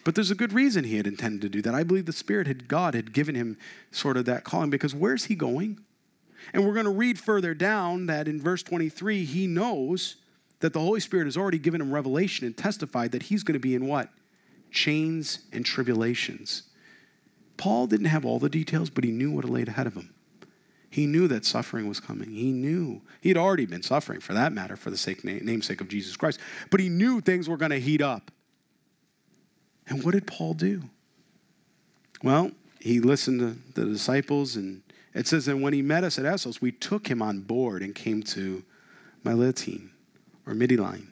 [0.05, 1.75] But there's a good reason he had intended to do that.
[1.75, 3.57] I believe the Spirit had, God had given him
[3.91, 5.81] sort of that calling because where's he going?
[6.53, 10.17] And we're going to read further down that in verse 23, he knows
[10.61, 13.61] that the Holy Spirit has already given him revelation and testified that he's going to
[13.61, 14.09] be in what?
[14.71, 16.65] Chains and tribulations.
[17.57, 20.15] Paul didn't have all the details, but he knew what lay ahead of him.
[20.91, 22.31] He knew that suffering was coming.
[22.31, 23.01] He knew.
[23.23, 26.39] He had already been suffering, for that matter, for the sake, namesake of Jesus Christ.
[26.71, 28.31] But he knew things were going to heat up.
[29.87, 30.83] And what did Paul do?
[32.23, 34.83] Well, he listened to the disciples, and
[35.15, 37.95] it says, that when he met us at Assos, we took him on board and
[37.95, 38.63] came to
[39.25, 39.91] Mylittine
[40.47, 41.07] or Midiline.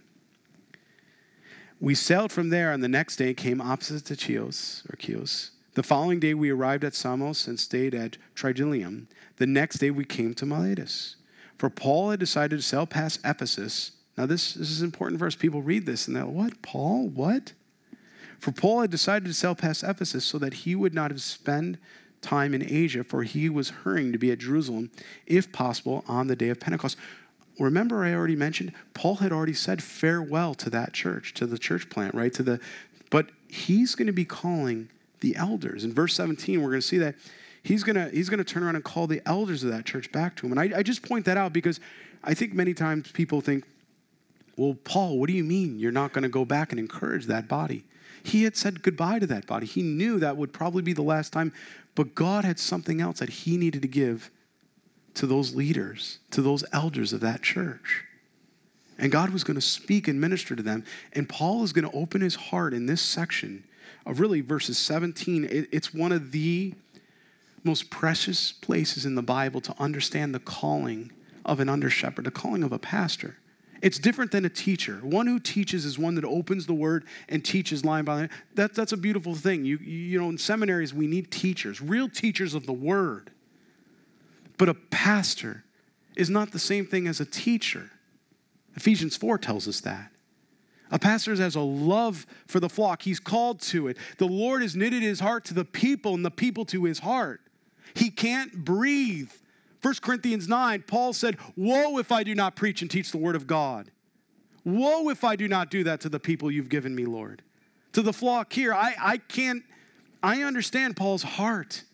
[1.81, 5.83] We sailed from there, and the next day came opposite to Chios or Chios the
[5.83, 9.07] following day, we arrived at Samos and stayed at Trogyllium.
[9.37, 11.17] The next day, we came to Miletus.
[11.59, 13.93] For Paul had decided to sail past Ephesus.
[14.17, 15.37] Now, this, this is an important verse.
[15.37, 16.63] People read this and they're, like, what?
[16.63, 17.09] Paul?
[17.09, 17.53] What?
[18.39, 21.77] For Paul had decided to sail past Ephesus so that he would not have spent
[22.23, 24.91] time in Asia, for he was hurrying to be at Jerusalem,
[25.27, 26.97] if possible, on the day of Pentecost.
[27.59, 31.91] Remember, I already mentioned Paul had already said farewell to that church, to the church
[31.91, 32.33] plant, right?
[32.35, 32.61] To the,
[33.11, 34.89] but he's going to be calling
[35.21, 35.85] the elders.
[35.85, 37.15] In verse 17, we're going to see that
[37.63, 40.11] he's going to he's going to turn around and call the elders of that church
[40.13, 40.53] back to him.
[40.53, 41.81] And I, I just point that out because
[42.23, 43.65] I think many times people think,
[44.57, 47.49] well, Paul, what do you mean you're not going to go back and encourage that
[47.49, 47.85] body?
[48.23, 49.67] He had said goodbye to that body.
[49.67, 51.53] He knew that would probably be the last time,
[51.95, 54.31] but God had something else that he needed to give
[55.15, 58.05] to those leaders, to those elders of that church.
[58.99, 60.85] And God was going to speak and minister to them.
[61.15, 63.65] And Paul is going to open his heart in this section
[64.07, 65.45] of really verses 17.
[65.45, 66.75] It, it's one of the
[67.65, 71.13] most precious places in the Bible to understand the calling
[71.45, 73.37] of an under shepherd, the calling of a pastor.
[73.83, 74.99] It's different than a teacher.
[75.03, 78.31] One who teaches is one that opens the word and teaches line by line.
[78.55, 79.65] That, that's a beautiful thing.
[79.65, 83.31] You, you know, in seminaries, we need teachers, real teachers of the word.
[84.59, 85.65] But a pastor
[86.17, 87.91] is not the same thing as a teacher.
[88.77, 90.11] Ephesians 4 tells us that.
[90.91, 93.03] A pastor has a love for the flock.
[93.03, 93.97] He's called to it.
[94.19, 97.41] The Lord has knitted his heart to the people and the people to his heart.
[97.95, 99.31] He can't breathe.
[99.83, 103.37] 1 Corinthians 9, Paul said, Woe if I do not preach and teach the word
[103.37, 103.91] of God.
[104.65, 107.43] Woe if I do not do that to the people you've given me, Lord.
[107.93, 109.63] To the flock here, I, I can't,
[110.23, 111.85] I understand Paul's heart.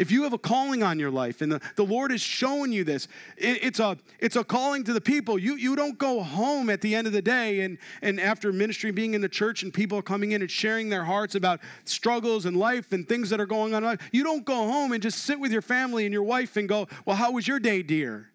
[0.00, 2.84] If you have a calling on your life and the, the Lord is showing you
[2.84, 5.38] this, it, it's, a, it's a calling to the people.
[5.38, 8.92] You, you don't go home at the end of the day and, and after ministry,
[8.92, 12.56] being in the church and people coming in and sharing their hearts about struggles and
[12.56, 13.98] life and things that are going on.
[14.10, 16.88] You don't go home and just sit with your family and your wife and go,
[17.04, 18.30] Well, how was your day, dear?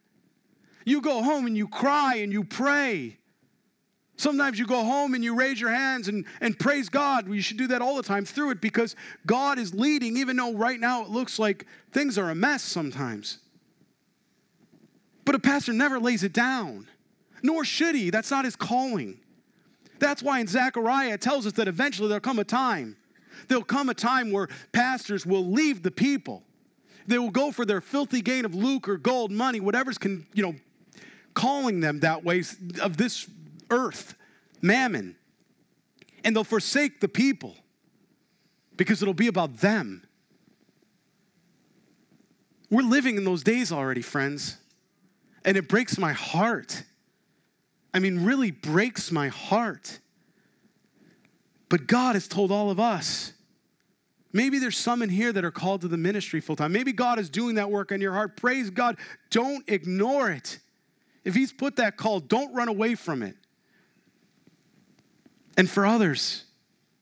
[0.86, 3.18] You go home and you cry and you pray.
[4.18, 7.28] Sometimes you go home and you raise your hands and, and praise God.
[7.28, 8.96] You should do that all the time through it because
[9.26, 13.40] God is leading, even though right now it looks like things are a mess sometimes.
[15.26, 16.88] But a pastor never lays it down,
[17.44, 18.10] nor should he.
[18.10, 19.20] That's not his calling.
[20.00, 22.96] That's why in Zechariah it tells us that eventually there'll come a time.
[23.48, 26.44] There'll come a time where pastors will leave the people.
[27.08, 30.56] They will go for their filthy gain of lucre, gold, money, whatever's can, you know,
[31.34, 32.44] calling them that way
[32.82, 33.28] of this
[33.76, 34.16] earth,
[34.62, 35.16] mammon.
[36.24, 37.56] And they'll forsake the people
[38.78, 40.08] because it'll be about them.
[42.72, 44.58] We're living in those days already, friends.
[45.44, 46.84] And it breaks my heart.
[47.94, 50.00] I mean, really breaks my heart.
[51.70, 53.34] But God has told all of us.
[54.34, 56.74] Maybe there's some in here that are called to the ministry full time.
[56.74, 58.36] Maybe God is doing that work in your heart.
[58.36, 58.98] Praise God.
[59.30, 60.60] Don't ignore it.
[61.24, 63.36] If He's put that call, don't run away from it.
[65.58, 66.46] And for others,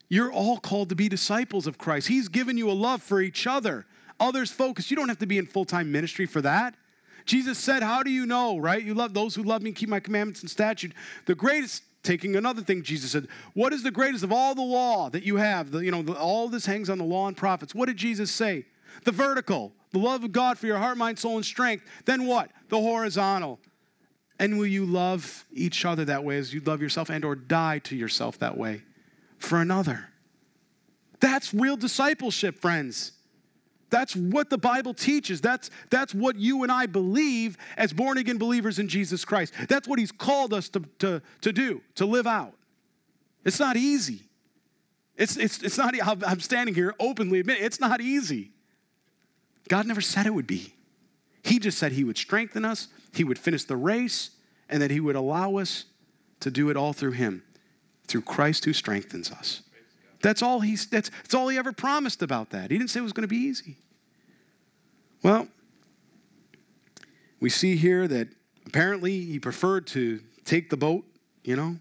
[0.10, 2.08] you're all called to be disciples of Christ.
[2.08, 3.86] He's given you a love for each other.
[4.20, 4.91] Others focus.
[4.91, 6.76] You don't have to be in full time ministry for that.
[7.26, 8.84] Jesus said, How do you know, right?
[8.84, 10.93] You love those who love me, and keep my commandments and statute.
[11.26, 15.10] The greatest, taking another thing, Jesus said, What is the greatest of all the law
[15.10, 15.72] that you have?
[15.72, 17.74] The, you know, the, all this hangs on the law and prophets.
[17.74, 18.66] What did Jesus say?
[19.06, 21.86] The vertical, the love of God for your heart, mind, soul, and strength.
[22.06, 22.51] Then what?
[22.70, 23.60] The horizontal.
[24.40, 27.80] And will you love each other that way as you love yourself and or die
[27.80, 28.84] to yourself that way
[29.38, 30.10] for another?
[31.20, 33.14] That's real discipleship, friends.
[33.90, 35.40] That's what the Bible teaches.
[35.40, 39.54] That's, that's what you and I believe as born again believers in Jesus Christ.
[39.70, 42.56] That's what He's called us to, to, to do, to live out.
[43.46, 44.24] It's not easy.
[45.16, 45.94] It's, it's, it's not,
[46.26, 48.50] I'm standing here openly admitting it's not easy.
[49.70, 50.74] God never said it would be.
[51.44, 54.32] He just said He would strengthen us, He would finish the race,
[54.70, 55.86] and that He would allow us
[56.39, 57.43] to do it all through Him,
[58.07, 59.61] through Christ who strengthens us.
[60.22, 62.72] That's all, he's, that's, that's all He ever promised about that.
[62.72, 63.78] He didn't say it was going to be easy.
[65.22, 65.47] Well,
[67.39, 68.28] we see here that
[68.66, 71.05] apparently he preferred to take the boat,
[71.43, 71.78] you know,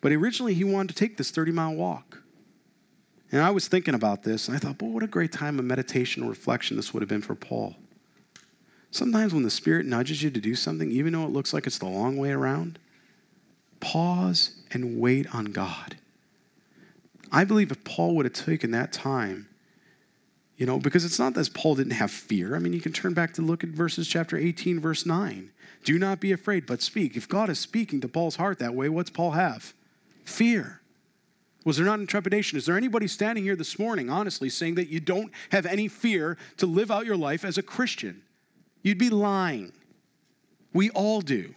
[0.00, 2.22] but originally he wanted to take this 30 mile walk.
[3.30, 5.64] And I was thinking about this, and I thought, boy, what a great time of
[5.64, 7.76] meditation and reflection this would have been for Paul.
[8.90, 11.78] Sometimes when the Spirit nudges you to do something, even though it looks like it's
[11.78, 12.78] the long way around,
[13.80, 15.96] pause and wait on God.
[17.30, 19.48] I believe if Paul would have taken that time
[20.58, 22.56] you know, because it's not that Paul didn't have fear.
[22.56, 25.50] I mean, you can turn back to look at verses chapter 18, verse 9.
[25.84, 27.16] Do not be afraid, but speak.
[27.16, 29.72] If God is speaking to Paul's heart that way, what's Paul have?
[30.24, 30.80] Fear.
[31.64, 32.58] Was there not trepidation?
[32.58, 36.36] Is there anybody standing here this morning, honestly, saying that you don't have any fear
[36.56, 38.22] to live out your life as a Christian?
[38.88, 39.72] You'd be lying.
[40.72, 41.54] We all do.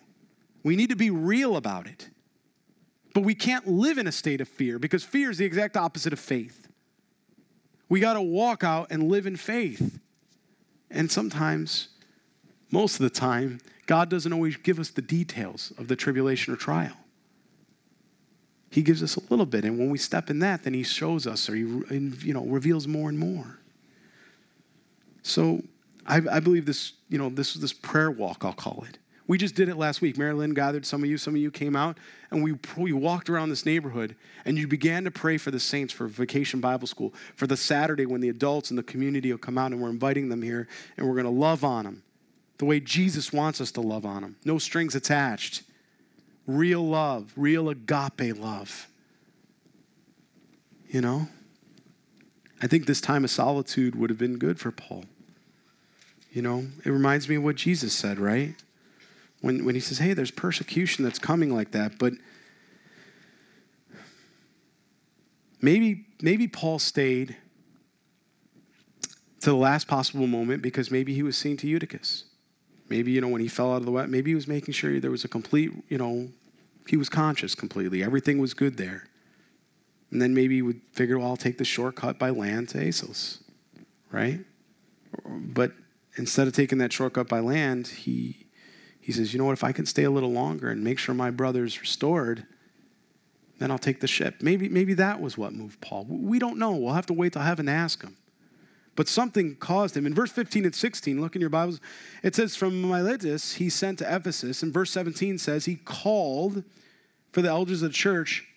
[0.64, 2.10] We need to be real about it.
[3.14, 6.12] But we can't live in a state of fear because fear is the exact opposite
[6.12, 6.68] of faith.
[7.88, 9.98] We got to walk out and live in faith.
[10.90, 11.88] And sometimes,
[12.70, 16.58] most of the time, God doesn't always give us the details of the tribulation or
[16.58, 16.98] trial.
[18.72, 21.26] He gives us a little bit, and when we step in that, then He shows
[21.26, 23.58] us or He you know, reveals more and more.
[25.24, 25.62] So
[26.12, 28.98] I, I believe this, you know, this is this prayer walk, I'll call it.
[29.28, 30.18] We just did it last week.
[30.18, 31.98] Marilyn gathered some of you, some of you came out,
[32.32, 35.94] and we, we walked around this neighborhood, and you began to pray for the saints
[35.94, 39.58] for Vacation Bible School, for the Saturday when the adults in the community will come
[39.58, 42.04] out, and we're inviting them here, and we're going to love on them
[42.58, 44.36] the way Jesus wants us to love on them.
[44.44, 45.64] No strings attached.
[46.46, 48.88] Real love, real agape love.
[50.90, 51.30] You know?
[52.62, 55.06] I think this time of solitude would have been good for Paul.
[56.32, 58.56] You know, it reminds me of what Jesus said, right?
[59.42, 62.14] when, when he says, hey, there's persecution that's coming like that, but
[65.62, 67.36] maybe, maybe Paul stayed
[69.42, 72.26] to the last possible moment because maybe he was seeing to Eutychus.
[72.88, 75.00] Maybe, you know, when he fell out of the way, maybe he was making sure
[75.00, 76.30] there was a complete, you know,
[76.88, 78.04] he was conscious completely.
[78.04, 79.08] Everything was good there.
[80.12, 83.42] And then maybe he would figure, well, I'll take the shortcut by land to Assos,
[84.12, 84.42] right?
[85.26, 85.72] But
[86.16, 88.48] instead of taking that shortcut by land, he
[89.02, 89.54] he says, You know what?
[89.54, 92.46] If I can stay a little longer and make sure my brother's restored,
[93.58, 94.36] then I'll take the ship.
[94.42, 96.06] Maybe, maybe that was what moved Paul.
[96.08, 96.72] We don't know.
[96.76, 98.16] We'll have to wait till heaven to ask him.
[98.96, 100.06] But something caused him.
[100.06, 101.80] In verse 15 and 16, look in your Bibles,
[102.24, 104.62] it says, From Miletus he sent to Ephesus.
[104.62, 106.64] And verse 17 says, He called
[107.32, 108.48] for the elders of the church,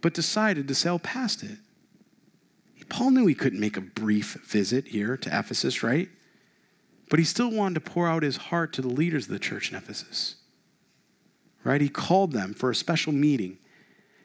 [0.00, 1.58] but decided to sail past it.
[2.88, 6.08] Paul knew he couldn't make a brief visit here to Ephesus, right?
[7.10, 9.70] But he still wanted to pour out his heart to the leaders of the church
[9.70, 10.36] in Ephesus.
[11.62, 11.80] Right?
[11.80, 13.58] He called them for a special meeting.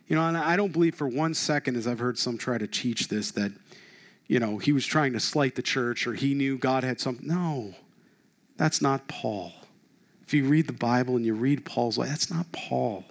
[0.08, 2.68] You know, and I don't believe for one second, as I've heard some try to
[2.68, 3.52] teach this, that,
[4.28, 7.28] you know, he was trying to slight the church or he knew God had something.
[7.28, 7.76] No,
[8.58, 9.54] that's not Paul.
[10.26, 13.06] If you read the Bible and you read Paul's life, that's not Paul.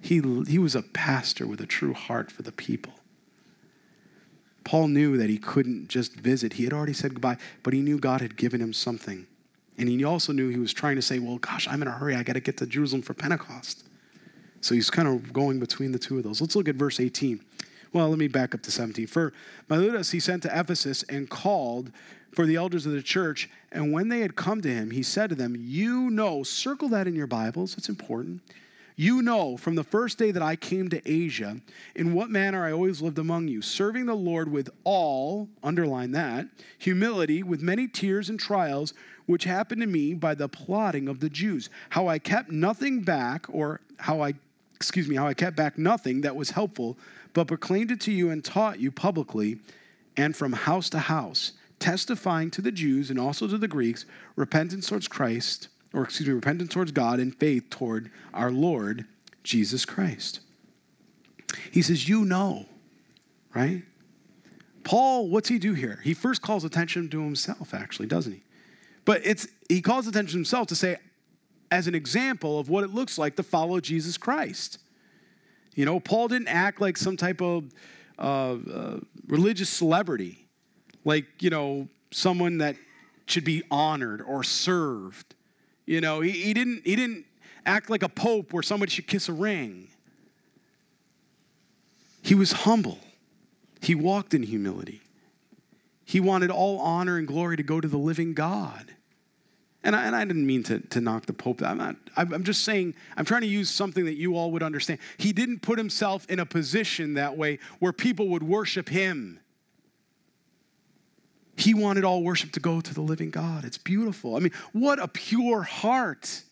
[0.00, 2.92] He, he was a pastor with a true heart for the people.
[4.64, 6.54] Paul knew that he couldn't just visit.
[6.54, 9.26] He had already said goodbye, but he knew God had given him something.
[9.78, 12.14] And he also knew he was trying to say, well, gosh, I'm in a hurry.
[12.14, 13.86] I got to get to Jerusalem for Pentecost.
[14.60, 16.40] So he's kind of going between the two of those.
[16.40, 17.40] Let's look at verse 18.
[17.92, 19.06] Well, let me back up to 17.
[19.06, 19.32] For
[19.68, 21.90] Miletus he sent to Ephesus and called
[22.32, 23.48] for the elders of the church.
[23.72, 27.08] And when they had come to him, he said to them, You know, circle that
[27.08, 28.42] in your Bibles, it's important.
[29.00, 31.58] You know from the first day that I came to Asia,
[31.94, 36.48] in what manner I always lived among you, serving the Lord with all, underline that,
[36.76, 38.92] humility, with many tears and trials,
[39.24, 41.70] which happened to me by the plotting of the Jews.
[41.88, 44.34] How I kept nothing back, or how I,
[44.74, 46.98] excuse me, how I kept back nothing that was helpful,
[47.32, 49.60] but proclaimed it to you and taught you publicly
[50.14, 54.04] and from house to house, testifying to the Jews and also to the Greeks
[54.36, 59.06] repentance towards Christ or excuse me, repentance towards God and faith toward our Lord
[59.42, 60.40] Jesus Christ.
[61.70, 62.66] He says, You know,
[63.54, 63.82] right?
[64.84, 66.00] Paul, what's he do here?
[66.02, 68.42] He first calls attention to himself, actually, doesn't he?
[69.04, 70.96] But it's he calls attention to himself to say,
[71.70, 74.78] as an example of what it looks like to follow Jesus Christ.
[75.74, 77.72] You know, Paul didn't act like some type of
[78.18, 80.46] uh, uh, religious celebrity,
[81.04, 82.76] like, you know, someone that
[83.26, 85.34] should be honored or served.
[85.90, 87.24] You know, he, he, didn't, he didn't
[87.66, 89.88] act like a pope where somebody should kiss a ring.
[92.22, 93.00] He was humble.
[93.82, 95.00] He walked in humility.
[96.04, 98.94] He wanted all honor and glory to go to the living God.
[99.82, 101.60] And I, and I didn't mean to, to knock the Pope.
[101.60, 105.00] I'm, not, I'm just saying, I'm trying to use something that you all would understand.
[105.18, 109.40] He didn't put himself in a position that way where people would worship him.
[111.60, 113.66] He wanted all worship to go to the living God.
[113.66, 114.34] It's beautiful.
[114.34, 116.42] I mean, what a pure heart.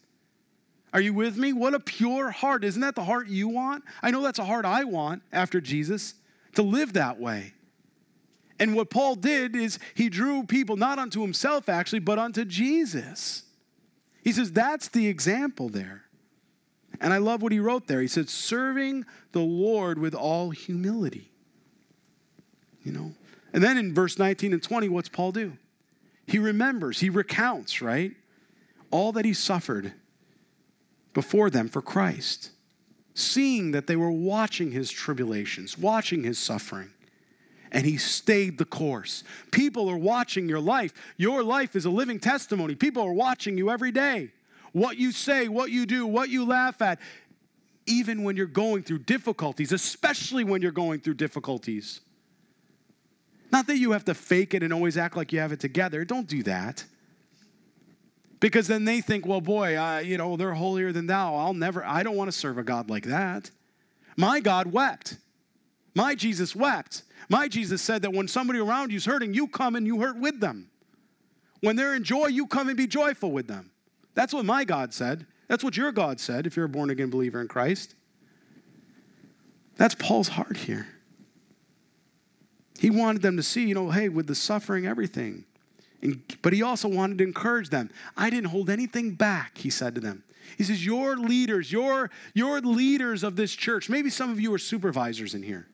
[0.93, 1.55] Are you with me?
[1.55, 2.63] What a pure heart.
[2.63, 3.85] Isn't that the heart you want?
[4.03, 6.13] I know that's a heart I want after Jesus
[6.57, 7.55] to live that way.
[8.59, 13.45] And what Paul did is he drew people not unto himself, actually, but unto Jesus.
[14.23, 16.03] He says that's the example there.
[17.01, 18.03] And I love what he wrote there.
[18.03, 21.31] He said, serving the Lord with all humility.
[22.83, 23.13] You know?
[23.53, 25.57] And then in verse 19 and 20, what's Paul do?
[26.27, 28.13] He remembers, he recounts, right?
[28.91, 29.93] All that he suffered
[31.15, 32.51] before them for Christ,
[33.15, 36.91] seeing that they were watching his tribulations, watching his suffering
[37.73, 39.25] and he stayed the course.
[39.51, 40.93] People are watching your life.
[41.17, 42.75] Your life is a living testimony.
[42.75, 44.31] People are watching you every day.
[44.73, 46.99] What you say, what you do, what you laugh at,
[47.87, 52.01] even when you're going through difficulties, especially when you're going through difficulties.
[53.51, 56.05] Not that you have to fake it and always act like you have it together.
[56.05, 56.85] Don't do that.
[58.41, 61.35] Because then they think, well, boy, uh, you know, they're holier than thou.
[61.35, 63.51] I'll never, I don't want to serve a God like that.
[64.17, 65.17] My God wept.
[65.95, 67.03] My Jesus wept.
[67.29, 70.19] My Jesus said that when somebody around you is hurting, you come and you hurt
[70.19, 70.71] with them.
[71.61, 73.71] When they're in joy, you come and be joyful with them.
[74.15, 75.27] That's what my God said.
[75.49, 77.95] That's what your God said if you're a born again believer in Christ.
[79.77, 80.87] That's Paul's heart here.
[82.79, 85.45] He wanted them to see, you know, hey, with the suffering, everything.
[86.01, 87.91] And, but he also wanted to encourage them.
[88.17, 90.23] I didn't hold anything back, he said to them.
[90.57, 94.59] He says, Your leaders, your, your leaders of this church, maybe some of you are
[94.59, 95.67] supervisors in here.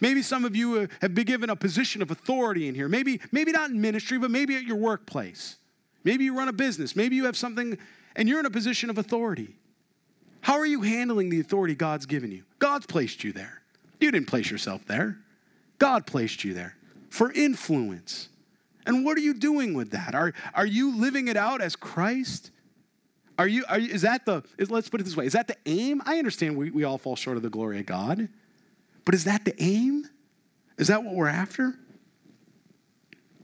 [0.00, 2.88] Maybe some of you uh, have been given a position of authority in here.
[2.88, 5.56] Maybe, maybe not in ministry, but maybe at your workplace.
[6.04, 6.96] Maybe you run a business.
[6.96, 7.78] Maybe you have something
[8.16, 9.56] and you're in a position of authority.
[10.40, 12.44] How are you handling the authority God's given you?
[12.58, 13.62] God's placed you there.
[14.00, 15.18] You didn't place yourself there.
[15.78, 16.76] God placed you there
[17.10, 18.28] for influence.
[18.86, 20.14] And what are you doing with that?
[20.14, 22.50] Are, are you living it out as Christ?
[23.38, 25.48] Are you, are you is that the, is, let's put it this way, is that
[25.48, 26.02] the aim?
[26.04, 28.28] I understand we, we all fall short of the glory of God.
[29.04, 30.08] But is that the aim?
[30.78, 31.74] Is that what we're after?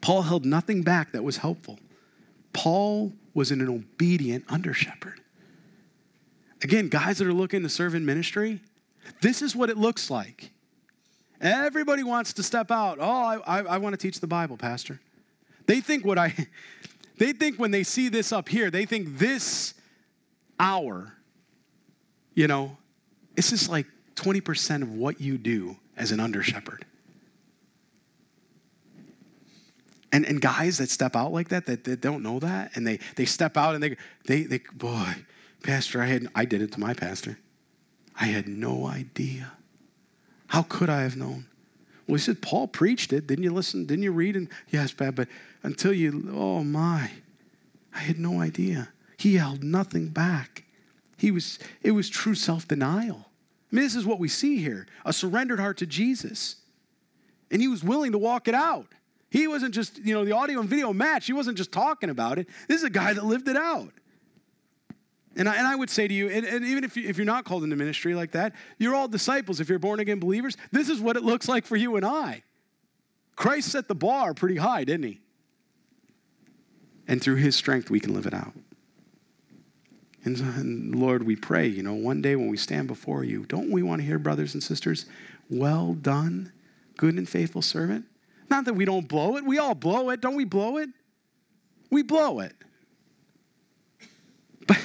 [0.00, 1.78] Paul held nothing back that was helpful.
[2.52, 5.20] Paul was an obedient under shepherd.
[6.62, 8.60] Again, guys that are looking to serve in ministry,
[9.22, 10.50] this is what it looks like.
[11.40, 12.98] Everybody wants to step out.
[13.00, 15.00] Oh, I, I, I want to teach the Bible, Pastor.
[15.66, 16.34] They think what I,
[17.18, 19.74] they think when they see this up here, they think this
[20.58, 21.14] hour,
[22.34, 22.76] you know,
[23.36, 23.86] it's just like
[24.16, 26.84] 20% of what you do as an under shepherd.
[30.12, 32.98] And, and guys that step out like that, that, that don't know that, and they,
[33.16, 35.14] they step out and they, they, they, boy,
[35.62, 37.38] Pastor, I, had, I did it to my pastor.
[38.18, 39.52] I had no idea.
[40.50, 41.46] How could I have known?
[42.08, 43.28] Well, he said, Paul preached it.
[43.28, 43.86] Didn't you listen?
[43.86, 44.34] Didn't you read?
[44.34, 45.28] And yes, bad, but
[45.62, 47.08] until you, oh my,
[47.94, 48.88] I had no idea.
[49.16, 50.64] He held nothing back.
[51.16, 53.26] He was, it was true self denial.
[53.70, 56.56] I mean, this is what we see here a surrendered heart to Jesus.
[57.52, 58.88] And he was willing to walk it out.
[59.30, 61.26] He wasn't just, you know, the audio and video match.
[61.26, 62.48] He wasn't just talking about it.
[62.66, 63.92] This is a guy that lived it out.
[65.40, 67.24] And I, and I would say to you, and, and even if, you, if you're
[67.24, 69.58] not called into ministry like that, you're all disciples.
[69.58, 72.42] If you're born again believers, this is what it looks like for you and I.
[73.36, 75.20] Christ set the bar pretty high, didn't he?
[77.08, 78.52] And through his strength, we can live it out.
[80.26, 83.70] And, and Lord, we pray, you know, one day when we stand before you, don't
[83.70, 85.06] we want to hear, brothers and sisters,
[85.48, 86.52] well done,
[86.98, 88.04] good and faithful servant?
[88.50, 89.44] Not that we don't blow it.
[89.46, 90.20] We all blow it.
[90.20, 90.90] Don't we blow it?
[91.90, 92.52] We blow it.
[94.66, 94.76] But,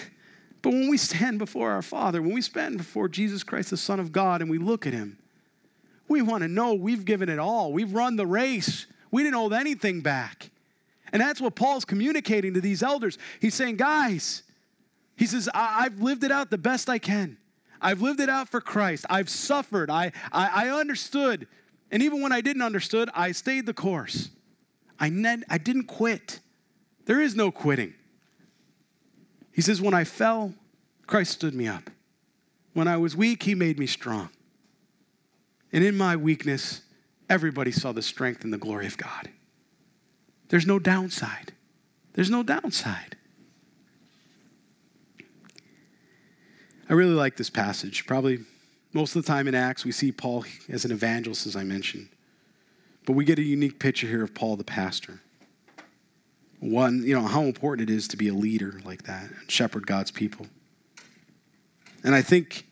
[0.65, 3.99] but when we stand before our Father, when we stand before Jesus Christ, the Son
[3.99, 5.19] of God, and we look at Him,
[6.07, 7.71] we want to know we've given it all.
[7.71, 8.87] We've run the race.
[9.11, 10.49] We didn't hold anything back.
[11.13, 13.19] And that's what Paul's communicating to these elders.
[13.39, 14.41] He's saying, guys,
[15.15, 17.37] he says, I- have lived it out the best I can.
[17.79, 19.05] I've lived it out for Christ.
[19.07, 19.91] I've suffered.
[19.91, 21.47] I, I, I understood.
[21.91, 24.29] And even when I didn't understood, I stayed the course.
[24.99, 26.39] I, ne- I didn't quit.
[27.05, 27.93] There is no quitting.
[29.55, 30.53] He says, When I fell,
[31.07, 31.89] Christ stood me up.
[32.73, 34.29] When I was weak, he made me strong.
[35.71, 36.81] And in my weakness,
[37.29, 39.29] everybody saw the strength and the glory of God.
[40.49, 41.53] There's no downside.
[42.13, 43.15] There's no downside.
[46.89, 48.05] I really like this passage.
[48.05, 48.39] Probably
[48.91, 52.09] most of the time in Acts, we see Paul as an evangelist, as I mentioned.
[53.05, 55.21] But we get a unique picture here of Paul the pastor.
[56.59, 59.85] One, you know, how important it is to be a leader like that and shepherd
[59.85, 60.47] God's people.
[62.03, 62.65] And I think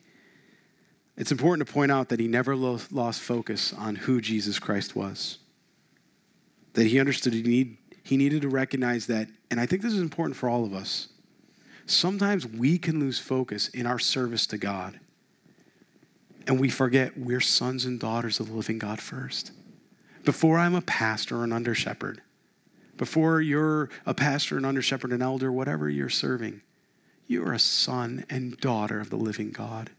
[1.16, 5.38] it's important to point out that he never lost focus on who Jesus Christ was.
[6.72, 10.00] That he understood he, need, he needed to recognize that, and I think this is
[10.00, 11.08] important for all of us
[11.86, 14.98] sometimes we can lose focus in our service to God.
[16.46, 19.52] And we forget we're sons and daughters of the living God first.
[20.24, 22.22] Before I'm a pastor or an under shepherd,
[22.96, 26.62] before you're a pastor, an under shepherd, an elder, whatever you're serving,
[27.26, 29.90] you are a son and daughter of the living God.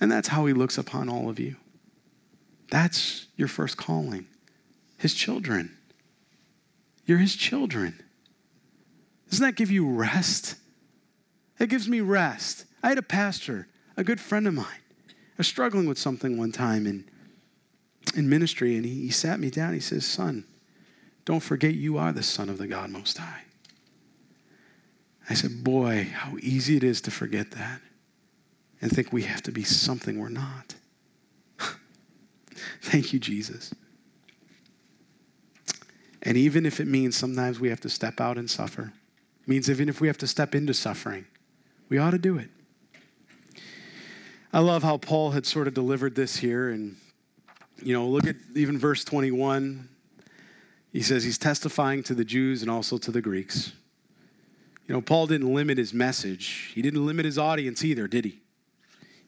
[0.00, 1.56] And that's how he looks upon all of you.
[2.70, 4.26] That's your first calling.
[4.98, 5.76] His children.
[7.04, 8.02] You're his children.
[9.30, 10.56] Doesn't that give you rest?
[11.58, 12.64] It gives me rest.
[12.82, 14.66] I had a pastor, a good friend of mine.
[15.08, 17.04] I was struggling with something one time in,
[18.14, 19.74] in ministry, and he, he sat me down.
[19.74, 20.44] He says, Son,
[21.26, 23.42] don't forget you are the Son of the God Most High.
[25.28, 27.80] I said, Boy, how easy it is to forget that
[28.80, 30.76] and think we have to be something we're not.
[32.80, 33.74] Thank you, Jesus.
[36.22, 38.92] And even if it means sometimes we have to step out and suffer,
[39.42, 41.26] it means even if we have to step into suffering,
[41.88, 42.50] we ought to do it.
[44.52, 46.70] I love how Paul had sort of delivered this here.
[46.70, 46.96] And,
[47.82, 49.88] you know, look at even verse 21.
[50.96, 53.74] He says he's testifying to the Jews and also to the Greeks.
[54.88, 58.40] You know, Paul didn't limit his message, he didn't limit his audience either, did he?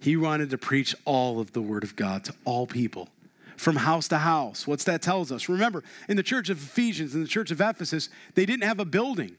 [0.00, 3.10] He wanted to preach all of the Word of God to all people
[3.58, 4.66] from house to house.
[4.66, 5.46] What's that tells us?
[5.46, 8.86] Remember, in the church of Ephesians, in the church of Ephesus, they didn't have a
[8.86, 9.36] building.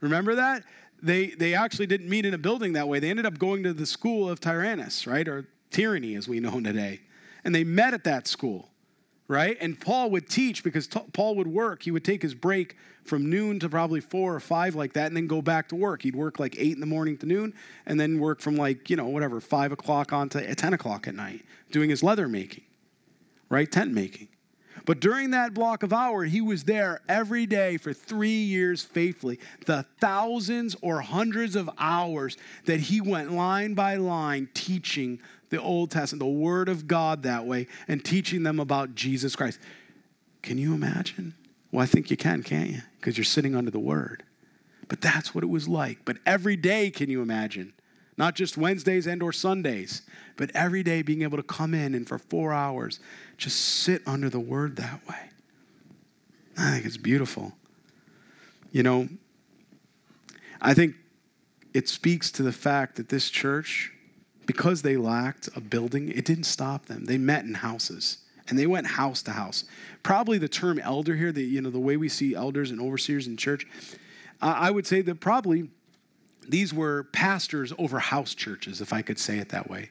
[0.00, 0.64] Remember that?
[1.02, 2.98] they, they actually didn't meet in a building that way.
[2.98, 5.28] They ended up going to the school of Tyrannus, right?
[5.28, 7.00] Or tyranny as we know today.
[7.44, 8.67] And they met at that school,
[9.28, 9.56] right?
[9.60, 11.82] And Paul would teach because t- Paul would work.
[11.82, 15.16] He would take his break from noon to probably four or five like that and
[15.16, 16.02] then go back to work.
[16.02, 17.54] He'd work like eight in the morning to noon
[17.86, 21.06] and then work from like, you know, whatever, five o'clock on to eh, 10 o'clock
[21.06, 22.64] at night doing his leather making,
[23.50, 23.70] right?
[23.70, 24.28] Tent making.
[24.88, 29.38] But during that block of hour, he was there every day for three years faithfully.
[29.66, 35.20] The thousands or hundreds of hours that he went line by line teaching
[35.50, 39.58] the Old Testament, the Word of God that way, and teaching them about Jesus Christ.
[40.40, 41.34] Can you imagine?
[41.70, 42.80] Well, I think you can, can't you?
[42.98, 44.22] Because you're sitting under the Word.
[44.88, 45.98] But that's what it was like.
[46.06, 47.74] But every day, can you imagine?
[48.18, 50.02] Not just Wednesdays and or Sundays,
[50.36, 52.98] but every day being able to come in and for four hours
[53.36, 55.30] just sit under the word that way.
[56.58, 57.52] I think it's beautiful.
[58.72, 59.08] You know,
[60.60, 60.96] I think
[61.72, 63.92] it speaks to the fact that this church,
[64.46, 67.04] because they lacked a building, it didn't stop them.
[67.04, 69.64] They met in houses and they went house to house.
[70.02, 73.28] Probably the term elder here, the, you know, the way we see elders and overseers
[73.28, 73.64] in church,
[74.40, 75.68] I would say that probably
[76.48, 79.90] these were pastors over house churches, if I could say it that way,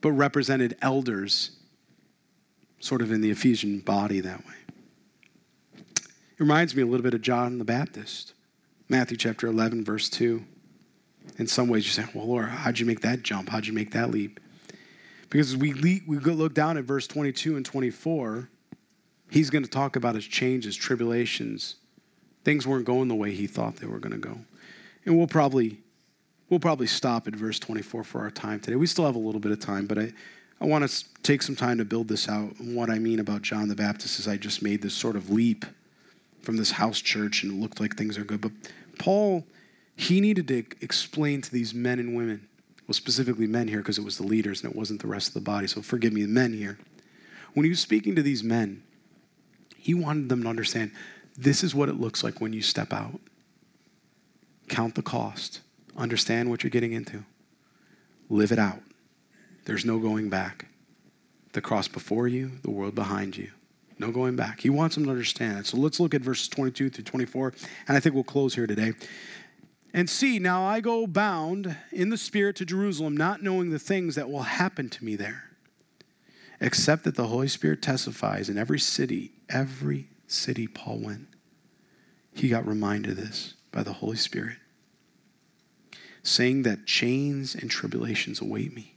[0.00, 1.52] but represented elders
[2.80, 4.54] sort of in the Ephesian body that way.
[5.76, 8.34] It reminds me a little bit of John the Baptist,
[8.88, 10.44] Matthew chapter 11, verse 2.
[11.38, 13.48] In some ways, you say, well, Lord, how'd you make that jump?
[13.48, 14.40] How'd you make that leap?
[15.30, 15.74] Because we,
[16.06, 18.48] we look down at verse 22 and 24,
[19.30, 21.76] he's going to talk about his changes, tribulations.
[22.44, 24.38] Things weren't going the way he thought they were going to go.
[25.08, 25.80] And we'll probably,
[26.50, 28.76] we'll probably stop at verse 24 for our time today.
[28.76, 30.12] We still have a little bit of time, but I,
[30.60, 32.54] I want to take some time to build this out.
[32.58, 35.30] And what I mean about John the Baptist is I just made this sort of
[35.30, 35.64] leap
[36.42, 38.42] from this house church and it looked like things are good.
[38.42, 38.52] But
[38.98, 39.46] Paul,
[39.96, 42.46] he needed to explain to these men and women
[42.86, 45.34] well, specifically men here because it was the leaders and it wasn't the rest of
[45.34, 45.68] the body.
[45.68, 46.78] So forgive me, the men here.
[47.54, 48.82] When he was speaking to these men,
[49.78, 50.90] he wanted them to understand
[51.34, 53.18] this is what it looks like when you step out.
[54.68, 55.60] Count the cost,
[55.96, 57.24] understand what you're getting into,
[58.28, 58.80] live it out.
[59.64, 60.66] There's no going back.
[61.52, 63.50] The cross before you, the world behind you.
[63.98, 64.60] No going back.
[64.60, 65.66] He wants them to understand it.
[65.66, 67.54] So let's look at verses 22 through 24,
[67.88, 68.92] and I think we'll close here today.
[69.92, 74.14] And see, now I go bound in the Spirit to Jerusalem, not knowing the things
[74.14, 75.44] that will happen to me there,
[76.60, 81.28] except that the Holy Spirit testifies in every city, every city Paul went.
[82.34, 84.56] He got reminded of this by the Holy Spirit,
[86.24, 88.92] saying that chains and tribulations await me.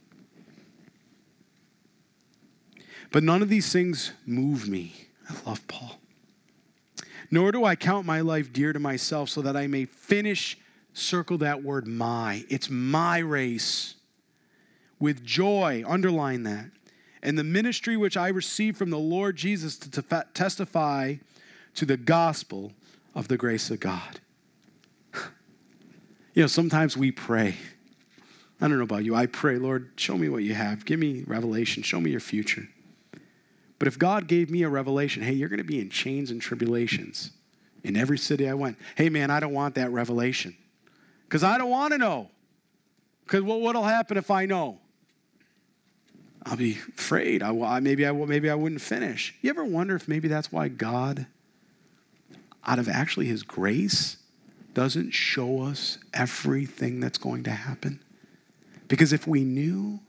[3.12, 5.10] But none of these things move me.
[5.30, 6.00] I love Paul.
[7.30, 10.58] Nor do I count my life dear to myself so that I may finish
[10.94, 12.44] circle that word my.
[12.50, 13.94] It's my race.
[15.00, 16.72] With joy, underline that.
[17.22, 20.02] And the ministry which I received from the Lord Jesus to
[20.34, 21.18] testify
[21.76, 22.72] to the gospel
[23.14, 24.22] of the grace of God.
[26.34, 27.56] You know, sometimes we pray.
[28.60, 29.16] I don't know about you.
[29.16, 30.86] I pray, Lord, show me what you have.
[30.86, 31.84] Give me revelation.
[31.84, 32.68] Show me your future.
[33.80, 36.40] But if God gave me a revelation, hey, you're going to be in chains and
[36.40, 37.32] tribulations
[37.84, 38.78] in every city I went.
[38.96, 40.56] Hey, man, I don't want that revelation
[41.24, 42.30] because I don't want to know.
[43.24, 44.80] Because well, what will happen if I know?
[46.46, 47.42] I'll be afraid.
[47.42, 49.36] I, maybe, I, maybe I wouldn't finish.
[49.42, 51.26] You ever wonder if maybe that's why God,
[52.66, 54.18] out of actually His grace,
[54.74, 58.02] doesn't show us everything that's going to happen?
[58.88, 60.00] Because if we knew,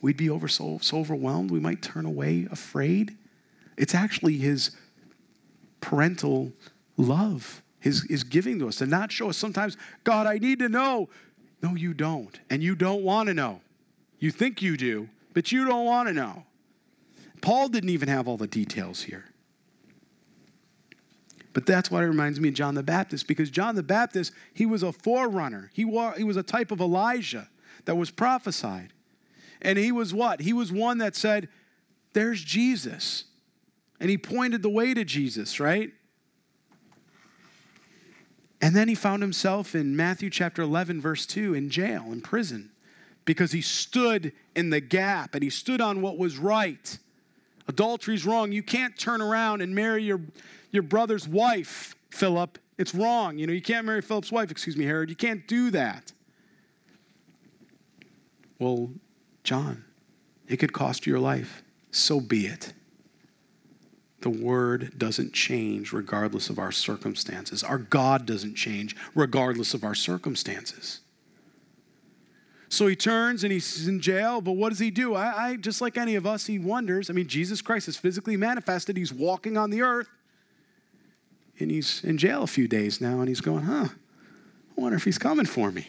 [0.00, 3.16] we'd be over so, so overwhelmed, we might turn away afraid.
[3.76, 4.72] It's actually His
[5.80, 6.52] parental
[6.96, 10.68] love his, is giving to us to not show us sometimes, God, I need to
[10.68, 11.08] know.
[11.62, 12.38] No, you don't.
[12.48, 13.60] And you don't want to know.
[14.20, 16.44] You think you do, but you don't want to know.
[17.40, 19.24] Paul didn't even have all the details here.
[21.52, 24.64] But that's why it reminds me of John the Baptist, because John the Baptist, he
[24.64, 25.70] was a forerunner.
[25.74, 27.48] He was, he was a type of Elijah
[27.84, 28.92] that was prophesied.
[29.60, 30.40] And he was what?
[30.40, 31.48] He was one that said,
[32.14, 33.24] There's Jesus.
[34.00, 35.92] And he pointed the way to Jesus, right?
[38.60, 42.70] And then he found himself in Matthew chapter 11, verse 2, in jail, in prison,
[43.24, 46.98] because he stood in the gap and he stood on what was right.
[47.68, 48.52] Adultery's wrong.
[48.52, 50.20] You can't turn around and marry your,
[50.70, 52.58] your brother's wife, Philip.
[52.78, 53.38] It's wrong.
[53.38, 55.10] You know, you can't marry Philip's wife, excuse me, Herod.
[55.10, 56.12] You can't do that.
[58.58, 58.90] Well,
[59.44, 59.84] John,
[60.48, 61.62] it could cost you your life.
[61.90, 62.72] So be it
[64.22, 67.62] the word doesn't change regardless of our circumstances.
[67.62, 71.00] Our God doesn't change regardless of our circumstances.
[72.72, 75.14] So he turns and he's in jail, but what does he do?
[75.14, 77.10] I, I, just like any of us, he wonders.
[77.10, 78.96] I mean, Jesus Christ is physically manifested.
[78.96, 80.08] He's walking on the earth,
[81.58, 83.88] and he's in jail a few days now, and he's going, huh?
[83.90, 85.86] I wonder if he's coming for me.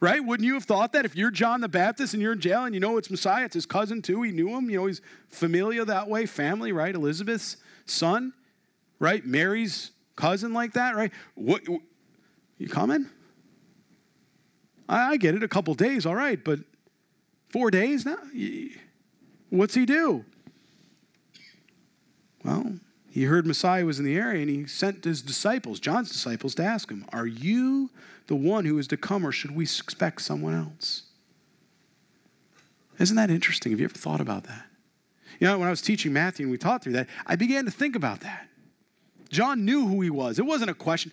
[0.00, 0.24] Right?
[0.24, 2.74] Wouldn't you have thought that if you're John the Baptist and you're in jail and
[2.74, 4.22] you know it's Messiah, it's his cousin too.
[4.22, 4.70] He knew him.
[4.70, 6.94] You know, he's familiar that way, family, right?
[6.94, 8.32] Elizabeth's son,
[8.98, 9.22] right?
[9.26, 11.12] Mary's cousin like that, right?
[11.34, 11.62] What
[12.56, 13.10] you coming?
[14.88, 16.60] I, get it, a couple days, all right, but
[17.48, 18.18] four days now?
[19.50, 20.24] What's he do?
[22.44, 22.74] Well,
[23.10, 26.64] he heard Messiah was in the area and he sent his disciples, John's disciples, to
[26.64, 27.90] ask him, Are you
[28.26, 31.04] the one who is to come or should we expect someone else?
[32.98, 33.72] Isn't that interesting?
[33.72, 34.66] Have you ever thought about that?
[35.40, 37.70] You know, when I was teaching Matthew and we taught through that, I began to
[37.70, 38.48] think about that.
[39.28, 40.38] John knew who he was.
[40.38, 41.10] It wasn't a question.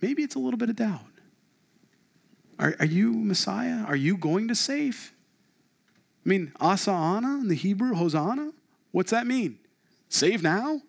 [0.00, 1.00] Maybe it's a little bit of doubt.
[2.58, 3.84] Are, are you Messiah?
[3.84, 5.12] Are you going to save?
[6.24, 8.52] I mean, Asa'ana in the Hebrew, Hosanna,
[8.92, 9.58] what's that mean?
[10.08, 10.80] Save now?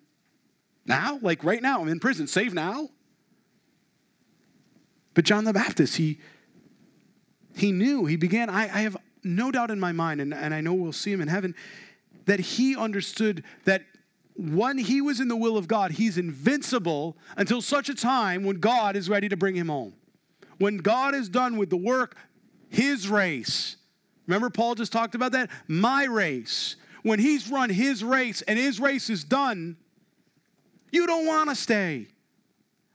[0.85, 1.19] Now?
[1.21, 2.27] Like right now, I'm in prison.
[2.27, 2.89] Save now?
[5.13, 6.19] But John the Baptist, he,
[7.55, 10.61] he knew, he began, I, I have no doubt in my mind, and, and I
[10.61, 11.55] know we'll see him in heaven,
[12.25, 13.83] that he understood that
[14.35, 18.59] when he was in the will of God, he's invincible until such a time when
[18.59, 19.93] God is ready to bring him home.
[20.57, 22.15] When God is done with the work,
[22.69, 23.77] his race.
[24.27, 25.49] Remember, Paul just talked about that?
[25.67, 26.75] My race.
[27.03, 29.77] When he's run his race and his race is done,
[30.91, 32.07] you don't want to stay.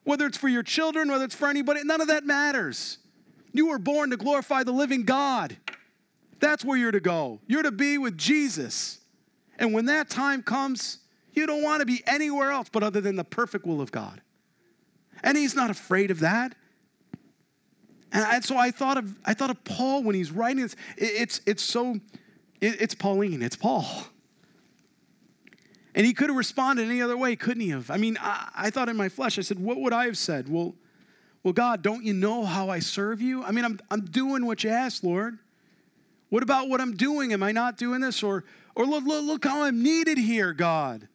[0.04, 2.98] Whether it's for your children, whether it's for anybody, none of that matters.
[3.52, 5.56] You were born to glorify the living God.
[6.40, 7.40] That's where you're to go.
[7.46, 9.00] You're to be with Jesus.
[9.58, 10.98] And when that time comes,
[11.34, 14.22] you don't want to be anywhere else but other than the perfect will of God.
[15.22, 16.54] And he's not afraid of that.
[18.12, 20.76] And so I thought of I thought of Paul when he's writing this.
[20.96, 22.00] It's it's so
[22.60, 23.86] it's Pauline, it's Paul.
[25.94, 27.90] And he could have responded any other way, couldn't he have?
[27.90, 30.48] I mean, I, I thought in my flesh, I said, what would I have said?
[30.48, 30.74] Well,
[31.42, 33.42] well, God, don't you know how I serve you?
[33.42, 35.38] I mean, I'm, I'm doing what you asked, Lord.
[36.28, 37.32] What about what I'm doing?
[37.32, 38.22] Am I not doing this?
[38.22, 38.44] Or,
[38.74, 41.08] or look, look, look how I'm needed here, God.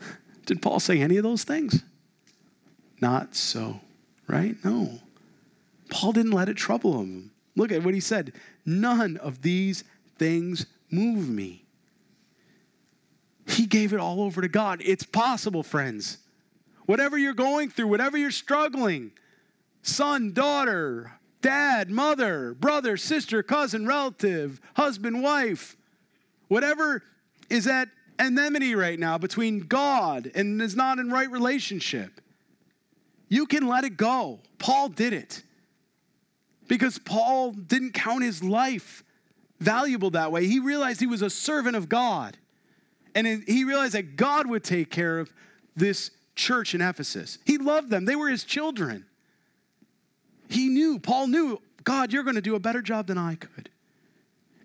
[0.46, 1.82] Did Paul say any of those things?
[3.00, 3.80] Not so,
[4.26, 4.56] right?
[4.64, 4.98] No.
[5.94, 7.30] Paul didn't let it trouble him.
[7.54, 8.32] Look at what he said
[8.66, 9.84] None of these
[10.18, 11.66] things move me.
[13.46, 14.82] He gave it all over to God.
[14.84, 16.18] It's possible, friends.
[16.86, 19.12] Whatever you're going through, whatever you're struggling,
[19.82, 21.12] son, daughter,
[21.42, 25.76] dad, mother, brother, sister, cousin, relative, husband, wife,
[26.48, 27.04] whatever
[27.48, 27.88] is at
[28.18, 32.20] enmity right now between God and is not in right relationship,
[33.28, 34.40] you can let it go.
[34.58, 35.44] Paul did it
[36.74, 39.04] because Paul didn't count his life
[39.60, 40.46] valuable that way.
[40.46, 42.36] He realized he was a servant of God.
[43.14, 45.32] And he realized that God would take care of
[45.76, 47.38] this church in Ephesus.
[47.44, 49.06] He loved them, they were his children.
[50.48, 53.70] He knew, Paul knew, God, you're going to do a better job than I could.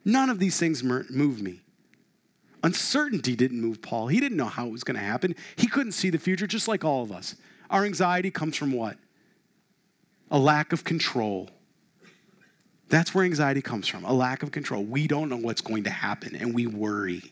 [0.03, 1.61] None of these things move me.
[2.64, 4.07] Uncertainty didn't move Paul.
[4.07, 5.36] He didn't know how it was going to happen.
[5.56, 7.36] He couldn't see the future, just like all of us.
[7.69, 8.98] Our anxiety comes from what?
[10.31, 11.49] A lack of control.
[12.89, 14.83] That's where anxiety comes from a lack of control.
[14.83, 17.23] We don't know what's going to happen and we worry.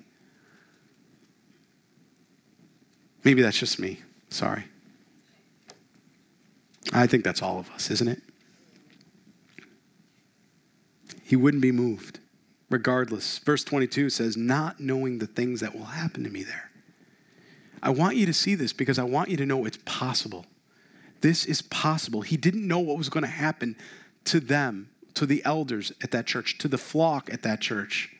[3.23, 3.99] Maybe that's just me.
[4.29, 4.63] Sorry.
[6.93, 8.21] I think that's all of us, isn't it?
[11.23, 12.19] He wouldn't be moved
[12.69, 13.39] regardless.
[13.39, 16.71] Verse 22 says, Not knowing the things that will happen to me there.
[17.81, 20.45] I want you to see this because I want you to know it's possible.
[21.21, 22.21] This is possible.
[22.21, 23.75] He didn't know what was going to happen
[24.25, 28.15] to them to the elders at that church, to the flock at that church.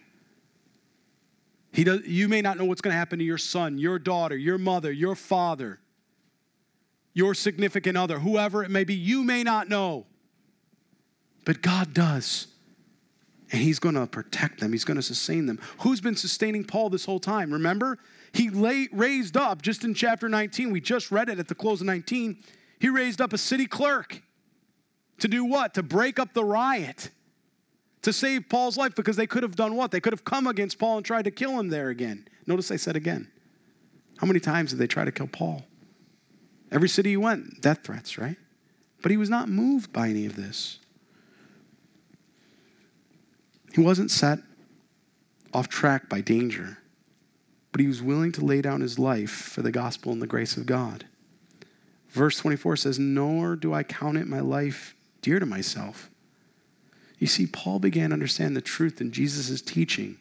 [1.71, 4.35] He does, you may not know what's going to happen to your son, your daughter,
[4.35, 5.79] your mother, your father,
[7.13, 8.95] your significant other, whoever it may be.
[8.95, 10.07] You may not know.
[11.45, 12.47] But God does.
[13.51, 15.59] And He's going to protect them, He's going to sustain them.
[15.79, 17.53] Who's been sustaining Paul this whole time?
[17.53, 17.99] Remember?
[18.33, 21.79] He lay, raised up, just in chapter 19, we just read it at the close
[21.79, 22.37] of 19,
[22.79, 24.21] he raised up a city clerk.
[25.19, 25.73] To do what?
[25.75, 27.09] To break up the riot.
[28.03, 29.91] To save Paul's life because they could have done what?
[29.91, 32.27] They could have come against Paul and tried to kill him there again.
[32.45, 33.29] Notice they said again.
[34.17, 35.65] How many times did they try to kill Paul?
[36.71, 38.37] Every city he went, death threats, right?
[39.01, 40.79] But he was not moved by any of this.
[43.73, 44.39] He wasn't set
[45.53, 46.79] off track by danger,
[47.71, 50.57] but he was willing to lay down his life for the gospel and the grace
[50.57, 51.05] of God.
[52.09, 54.95] Verse 24 says, Nor do I count it my life
[55.27, 56.09] dear to myself.
[57.19, 60.19] You see, Paul began to understand the truth in Jesus' teaching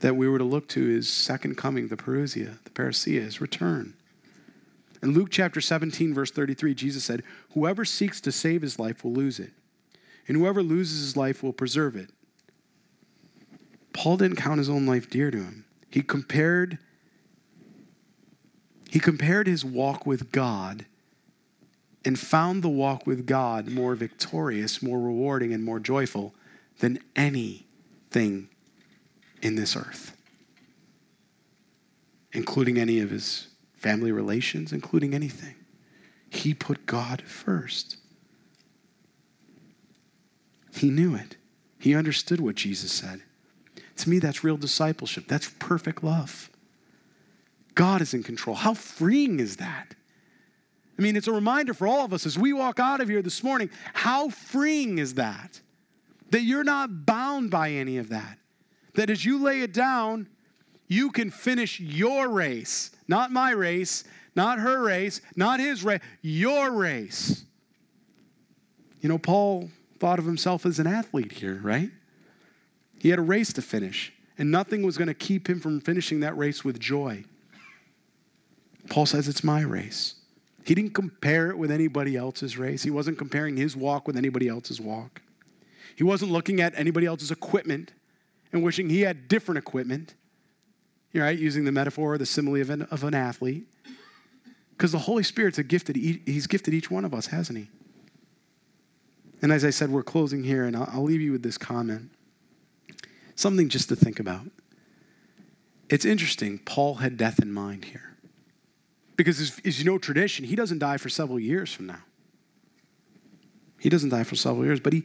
[0.00, 3.94] that we were to look to his second coming, the parousia, the parousia, his return.
[5.04, 7.22] In Luke chapter 17, verse 33, Jesus said,
[7.54, 9.52] Whoever seeks to save his life will lose it,
[10.26, 12.10] and whoever loses his life will preserve it.
[13.92, 15.64] Paul didn't count his own life dear to him.
[15.90, 16.78] He compared
[18.90, 20.86] he compared his walk with God
[22.06, 26.32] and found the walk with God more victorious, more rewarding, and more joyful
[26.78, 28.48] than anything
[29.42, 30.16] in this earth,
[32.32, 35.56] including any of his family relations, including anything.
[36.30, 37.96] He put God first.
[40.74, 41.36] He knew it.
[41.80, 43.22] He understood what Jesus said.
[43.96, 45.26] To me, that's real discipleship.
[45.26, 46.50] That's perfect love.
[47.74, 48.54] God is in control.
[48.54, 49.96] How freeing is that?
[50.98, 53.22] I mean, it's a reminder for all of us as we walk out of here
[53.22, 55.60] this morning how freeing is that?
[56.30, 58.38] That you're not bound by any of that.
[58.94, 60.28] That as you lay it down,
[60.88, 64.04] You can finish your race, not my race,
[64.34, 67.44] not her race, not his race, your race.
[69.00, 71.90] You know, Paul thought of himself as an athlete here, right?
[72.98, 76.20] He had a race to finish, and nothing was going to keep him from finishing
[76.20, 77.24] that race with joy.
[78.88, 80.14] Paul says, It's my race.
[80.66, 82.82] He didn't compare it with anybody else's race.
[82.82, 85.22] He wasn't comparing his walk with anybody else's walk.
[85.94, 87.92] He wasn't looking at anybody else's equipment
[88.52, 90.14] and wishing he had different equipment,
[91.14, 91.38] right?
[91.38, 93.68] Using the metaphor, the simile of an, of an athlete.
[94.70, 97.68] Because the Holy Spirit's a gifted, he's gifted each one of us, hasn't he?
[99.42, 102.10] And as I said, we're closing here, and I'll, I'll leave you with this comment.
[103.36, 104.46] Something just to think about.
[105.88, 108.15] It's interesting, Paul had death in mind here.
[109.16, 112.02] Because as, as, you know tradition, he doesn't die for several years from now.
[113.78, 115.04] He doesn't die for several years, but he,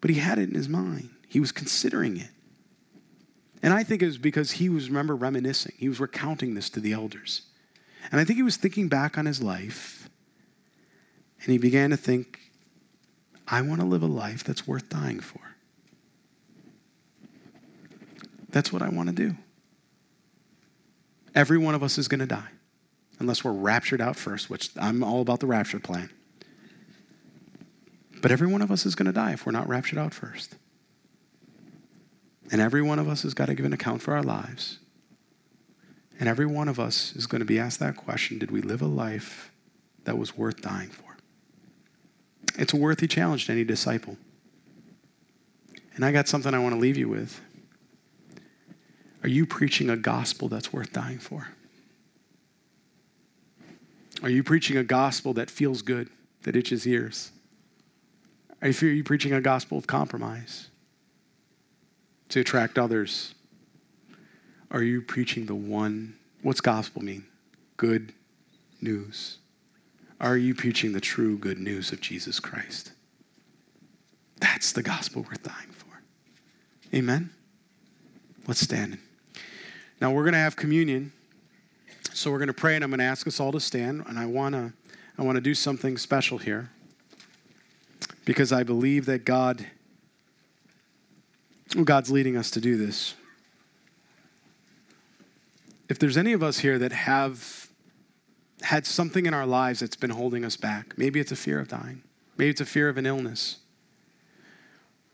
[0.00, 1.10] but he had it in his mind.
[1.28, 2.30] He was considering it.
[3.62, 5.74] And I think it was because he was, remember, reminiscing.
[5.78, 7.42] He was recounting this to the elders.
[8.10, 10.08] And I think he was thinking back on his life.
[11.42, 12.40] And he began to think,
[13.46, 15.40] I want to live a life that's worth dying for.
[18.50, 19.36] That's what I want to do.
[21.34, 22.53] Every one of us is going to die
[23.18, 26.10] unless we're raptured out first, which I'm all about the rapture plan.
[28.20, 30.54] But every one of us is going to die if we're not raptured out first.
[32.50, 34.78] And every one of us has got to give an account for our lives.
[36.18, 38.82] And every one of us is going to be asked that question Did we live
[38.82, 39.50] a life
[40.04, 41.16] that was worth dying for?
[42.56, 44.16] It's a worthy challenge to any disciple.
[45.94, 47.40] And I got something I want to leave you with.
[49.22, 51.48] Are you preaching a gospel that's worth dying for?
[54.24, 56.08] Are you preaching a gospel that feels good,
[56.44, 57.30] that itches ears?
[58.62, 60.68] Are you preaching a gospel of compromise
[62.30, 63.34] to attract others?
[64.70, 66.16] Are you preaching the one?
[66.40, 67.26] What's gospel mean?
[67.76, 68.14] Good
[68.80, 69.36] news.
[70.18, 72.92] Are you preaching the true good news of Jesus Christ?
[74.40, 76.00] That's the gospel worth dying for.
[76.96, 77.28] Amen?
[78.46, 78.96] Let's stand.
[80.00, 81.12] Now we're going to have communion.
[82.12, 84.04] So we're going to pray, and I'm going to ask us all to stand.
[84.06, 84.72] And I want to,
[85.18, 86.70] I want to do something special here
[88.24, 89.66] because I believe that God,
[91.84, 93.14] God's leading us to do this.
[95.88, 97.68] If there's any of us here that have
[98.62, 101.68] had something in our lives that's been holding us back, maybe it's a fear of
[101.68, 102.02] dying,
[102.36, 103.58] maybe it's a fear of an illness.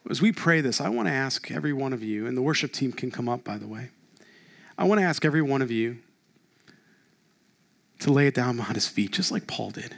[0.08, 2.72] As we pray this, I want to ask every one of you, and the worship
[2.72, 3.90] team can come up, by the way.
[4.78, 5.98] I want to ask every one of you
[8.00, 9.94] to lay it down on his feet, just like Paul did.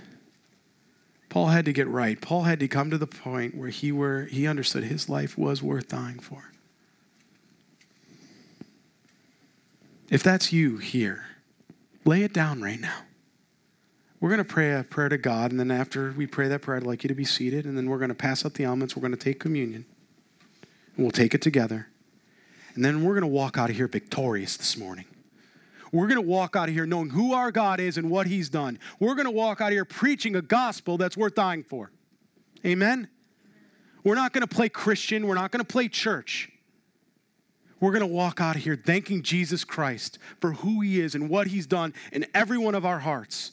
[1.29, 2.21] Paul had to get right.
[2.21, 5.63] Paul had to come to the point where he, were, he understood his life was
[5.63, 6.51] worth dying for.
[10.11, 11.25] If that's you here,
[12.05, 12.99] lay it down right now.
[14.21, 16.77] We're going to pray a prayer to God, and then after we pray that prayer,
[16.77, 18.95] I'd like you to be seated, and then we're going to pass out the elements.
[18.95, 19.87] We're going to take communion,
[20.97, 21.89] and we'll take it together.
[22.75, 25.07] And then we're going to walk out of here victorious this morning.
[25.93, 28.49] We're going to walk out of here knowing who our God is and what He's
[28.49, 28.79] done.
[28.99, 31.93] We're going to walk out of here preaching a gospel that's worth dying for.
[32.65, 33.09] Amen?
[34.03, 35.27] We're not going to play Christian.
[35.27, 36.51] We're not going to play church.
[37.79, 41.29] We're going to walk out of here thanking Jesus Christ for who He is and
[41.29, 43.53] what He's done in every one of our hearts.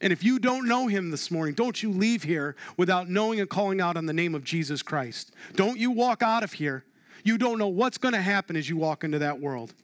[0.00, 3.50] And if you don't know Him this morning, don't you leave here without knowing and
[3.50, 5.32] calling out on the name of Jesus Christ.
[5.56, 6.84] Don't you walk out of here.
[7.22, 9.74] You don't know what's going to happen as you walk into that world.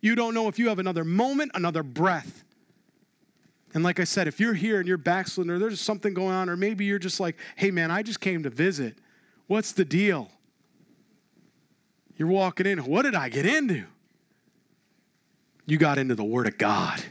[0.00, 2.44] You don't know if you have another moment, another breath.
[3.74, 6.48] And like I said, if you're here and you're backsliding or there's something going on,
[6.48, 8.96] or maybe you're just like, hey man, I just came to visit.
[9.46, 10.30] What's the deal?
[12.16, 12.78] You're walking in.
[12.78, 13.84] What did I get into?
[15.66, 17.02] You got into the Word of God.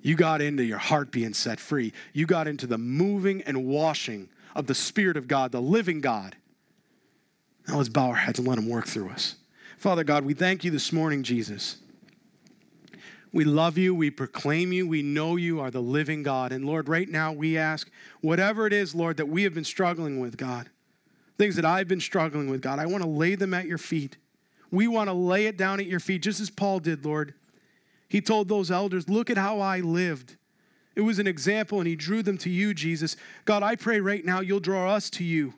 [0.00, 1.92] You got into your heart being set free.
[2.12, 6.36] You got into the moving and washing of the Spirit of God, the living God.
[7.66, 9.34] Now let's bow our heads and let Him work through us.
[9.78, 11.76] Father God, we thank you this morning, Jesus.
[13.32, 13.94] We love you.
[13.94, 14.88] We proclaim you.
[14.88, 16.50] We know you are the living God.
[16.50, 17.88] And Lord, right now we ask
[18.20, 20.68] whatever it is, Lord, that we have been struggling with, God,
[21.36, 24.16] things that I've been struggling with, God, I want to lay them at your feet.
[24.72, 27.34] We want to lay it down at your feet, just as Paul did, Lord.
[28.08, 30.36] He told those elders, Look at how I lived.
[30.96, 33.16] It was an example, and he drew them to you, Jesus.
[33.44, 35.54] God, I pray right now you'll draw us to you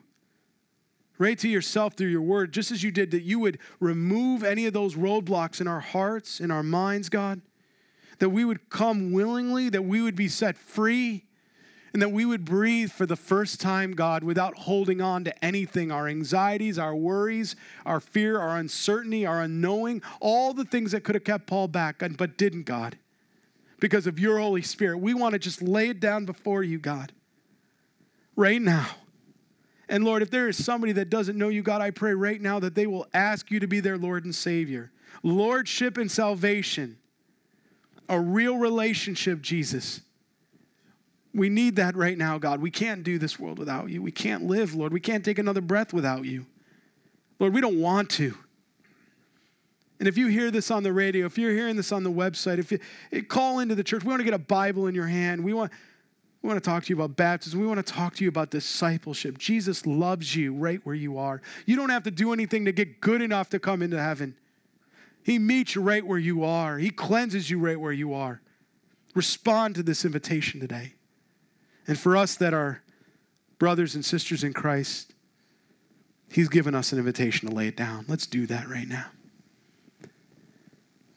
[1.21, 4.65] right to yourself through your word, just as you did, that you would remove any
[4.65, 7.41] of those roadblocks in our hearts, in our minds, God.
[8.17, 11.25] That we would come willingly, that we would be set free,
[11.93, 15.91] And that we would breathe for the first time, God, without holding on to anything
[15.91, 21.15] our anxieties, our worries, our fear, our uncertainty, our unknowing, all the things that could
[21.15, 22.97] have kept Paul back, but didn't, God,
[23.79, 24.99] because of your Holy Spirit.
[24.99, 27.11] We want to just lay it down before you, God,
[28.37, 28.87] right now.
[29.91, 32.59] And Lord, if there is somebody that doesn't know you, God, I pray right now
[32.59, 34.89] that they will ask you to be their Lord and Savior.
[35.21, 36.97] Lordship and salvation,
[38.07, 39.99] a real relationship, Jesus.
[41.33, 42.61] We need that right now, God.
[42.61, 44.01] We can't do this world without you.
[44.01, 44.93] We can't live, Lord.
[44.93, 46.45] We can't take another breath without you.
[47.37, 48.37] Lord, we don't want to.
[49.99, 52.59] And if you hear this on the radio, if you're hearing this on the website,
[52.59, 55.43] if you call into the church, we want to get a Bible in your hand.
[55.43, 55.73] We want,
[56.41, 57.59] we want to talk to you about baptism.
[57.59, 59.37] We want to talk to you about discipleship.
[59.37, 61.41] Jesus loves you right where you are.
[61.67, 64.35] You don't have to do anything to get good enough to come into heaven.
[65.23, 68.41] He meets you right where you are, He cleanses you right where you are.
[69.13, 70.93] Respond to this invitation today.
[71.87, 72.81] And for us that are
[73.59, 75.13] brothers and sisters in Christ,
[76.31, 78.05] He's given us an invitation to lay it down.
[78.07, 79.07] Let's do that right now.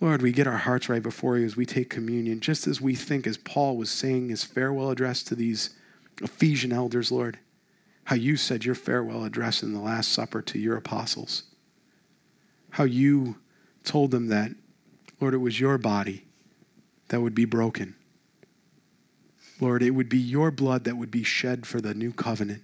[0.04, 2.94] Lord, we get our hearts right before you as we take communion, just as we
[2.94, 5.70] think, as Paul was saying his farewell address to these
[6.20, 7.38] Ephesian elders, Lord,
[8.04, 11.44] how you said your farewell address in the Last Supper to your apostles,
[12.72, 13.36] how you
[13.82, 14.50] told them that,
[15.22, 16.26] Lord, it was your body
[17.08, 17.96] that would be broken.
[19.58, 22.62] Lord, it would be your blood that would be shed for the new covenant,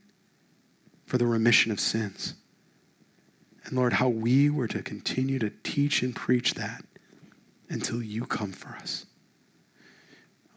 [1.06, 2.34] for the remission of sins.
[3.64, 6.84] And Lord, how we were to continue to teach and preach that
[7.70, 9.06] until you come for us.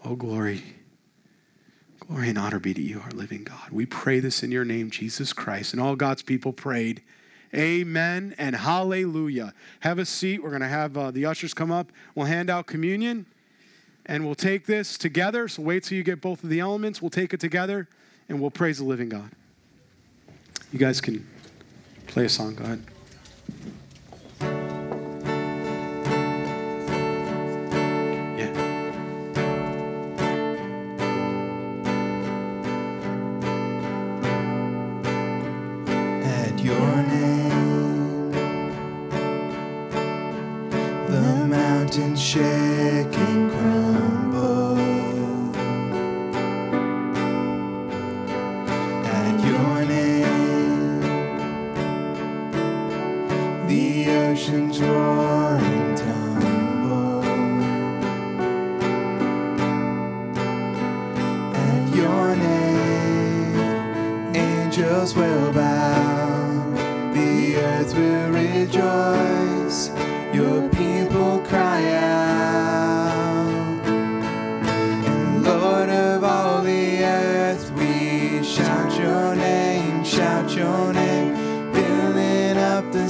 [0.04, 0.64] Oh, glory.
[2.00, 3.70] Glory and honor be to you, our living God.
[3.72, 5.72] We pray this in your name, Jesus Christ.
[5.72, 7.02] And all God's people prayed,
[7.56, 9.54] Amen and hallelujah.
[9.82, 10.44] Have a seat.
[10.44, 11.92] We're going to have uh, the ushers come up.
[12.16, 13.28] We'll hand out communion.
[14.06, 15.48] And we'll take this together.
[15.48, 17.02] So wait till you get both of the elements.
[17.02, 17.88] We'll take it together
[18.28, 19.30] and we'll praise the living God.
[20.72, 21.26] You guys can
[22.08, 22.56] play a song.
[22.56, 22.84] Go ahead.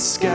[0.04, 0.33] sky.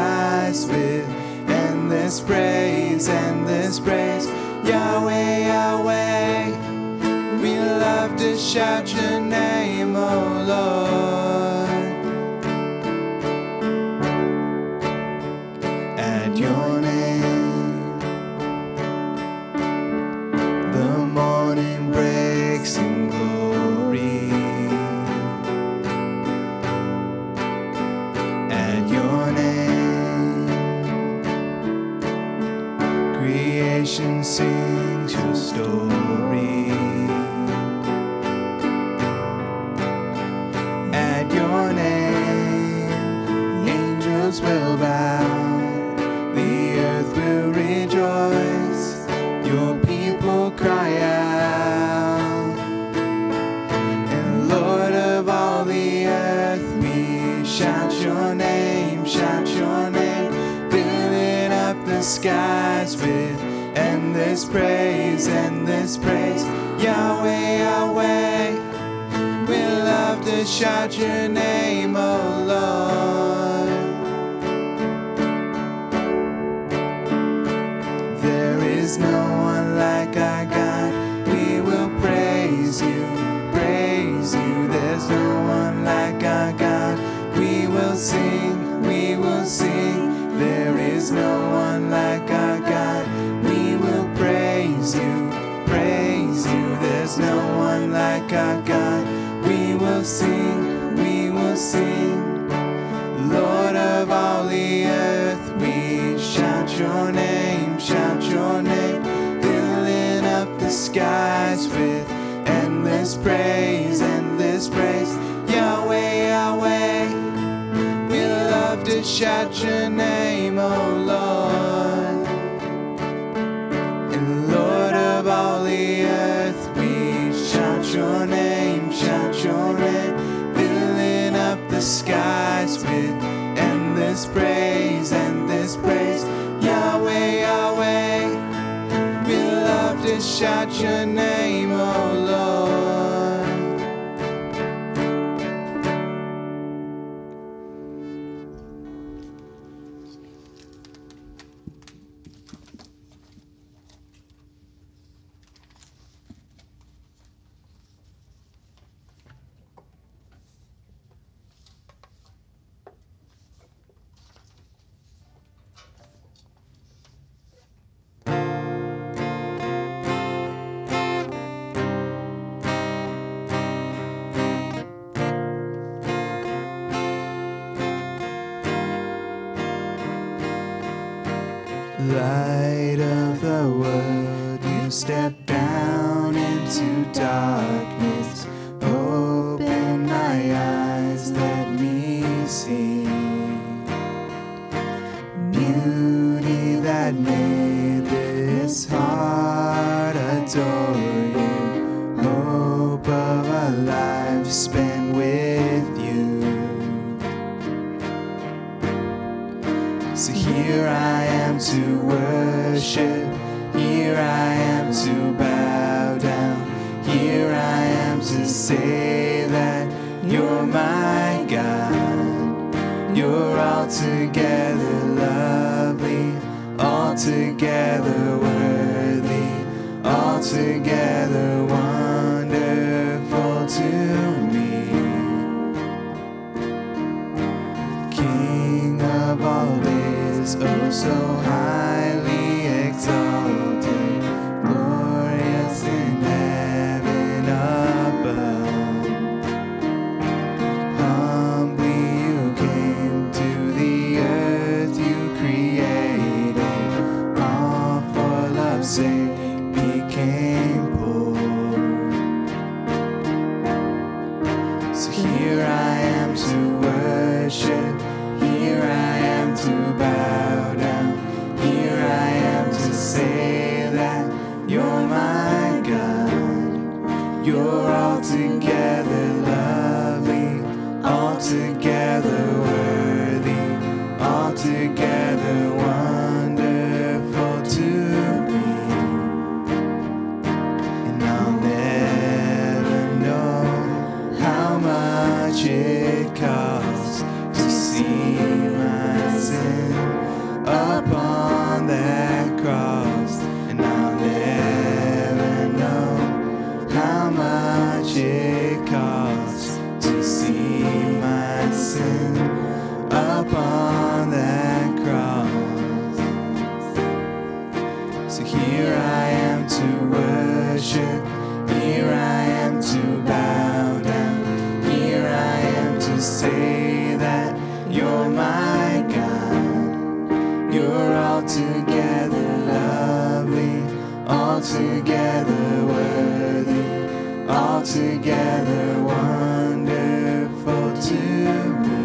[337.48, 341.98] Altogether wonderful to me.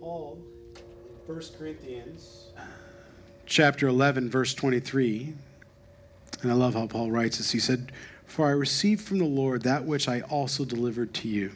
[0.00, 0.38] Paul,
[1.26, 2.48] 1 Corinthians
[3.46, 5.34] chapter 11, verse 23,
[6.42, 7.52] and I love how Paul writes this.
[7.52, 7.92] He said,
[8.26, 11.52] For I received from the Lord that which I also delivered to you.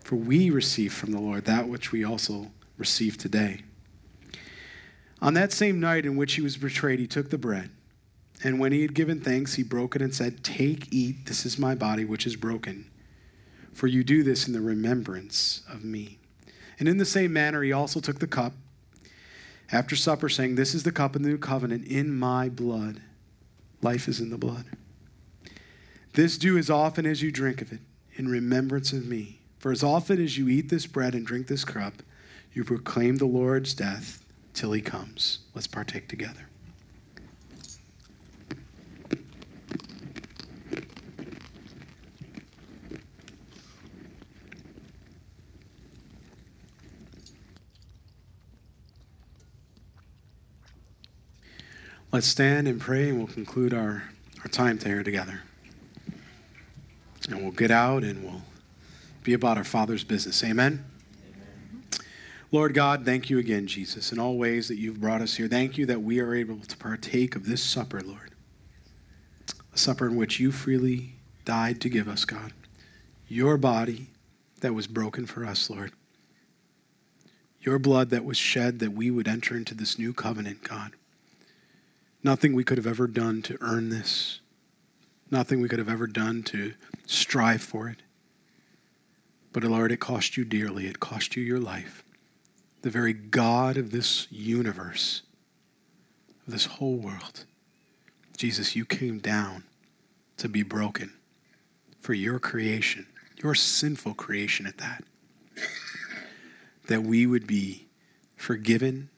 [0.00, 3.62] For we received from the Lord that which we also receive today.
[5.24, 7.70] On that same night in which he was betrayed, he took the bread.
[8.42, 11.58] And when he had given thanks, he broke it and said, Take, eat, this is
[11.58, 12.90] my body, which is broken.
[13.72, 16.18] For you do this in the remembrance of me.
[16.78, 18.52] And in the same manner, he also took the cup
[19.72, 23.00] after supper, saying, This is the cup of the new covenant in my blood.
[23.80, 24.66] Life is in the blood.
[26.12, 27.80] This do as often as you drink of it
[28.16, 29.40] in remembrance of me.
[29.58, 32.02] For as often as you eat this bread and drink this cup,
[32.52, 34.23] you proclaim the Lord's death
[34.54, 35.40] till he comes.
[35.54, 36.48] Let's partake together.
[52.14, 54.04] Let's stand and pray, and we'll conclude our,
[54.40, 55.42] our time here together.
[57.28, 58.42] And we'll get out and we'll
[59.24, 60.44] be about our Father's business.
[60.44, 60.84] Amen.
[62.54, 65.48] Lord God, thank you again, Jesus, in all ways that you've brought us here.
[65.48, 68.30] Thank you that we are able to partake of this supper, Lord.
[69.74, 72.52] A supper in which you freely died to give us, God.
[73.26, 74.10] Your body
[74.60, 75.94] that was broken for us, Lord.
[77.60, 80.92] Your blood that was shed that we would enter into this new covenant, God.
[82.22, 84.38] Nothing we could have ever done to earn this.
[85.28, 86.74] Nothing we could have ever done to
[87.04, 88.02] strive for it.
[89.52, 90.86] But Lord, it cost you dearly.
[90.86, 92.03] It cost you your life.
[92.84, 95.22] The very God of this universe,
[96.46, 97.46] of this whole world.
[98.36, 99.64] Jesus, you came down
[100.36, 101.14] to be broken
[102.02, 103.06] for your creation,
[103.42, 105.02] your sinful creation at that.
[106.88, 107.86] That we would be
[108.36, 109.08] forgiven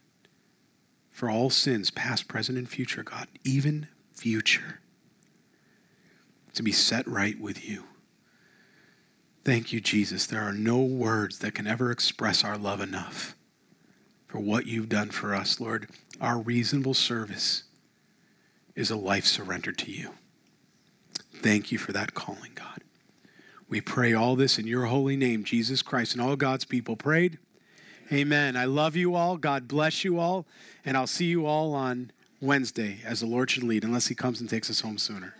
[1.10, 4.78] for all sins, past, present, and future, God, even future,
[6.54, 7.82] to be set right with you.
[9.44, 10.24] Thank you, Jesus.
[10.24, 13.35] There are no words that can ever express our love enough
[14.36, 15.88] for what you've done for us, Lord.
[16.20, 17.62] Our reasonable service
[18.74, 20.10] is a life surrendered to you.
[21.36, 22.82] Thank you for that calling, God.
[23.66, 27.38] We pray all this in your holy name, Jesus Christ, and all God's people prayed.
[28.12, 28.58] Amen.
[28.58, 29.38] I love you all.
[29.38, 30.44] God bless you all.
[30.84, 32.10] And I'll see you all on
[32.42, 35.34] Wednesday as the Lord should lead, unless He comes and takes us home sooner.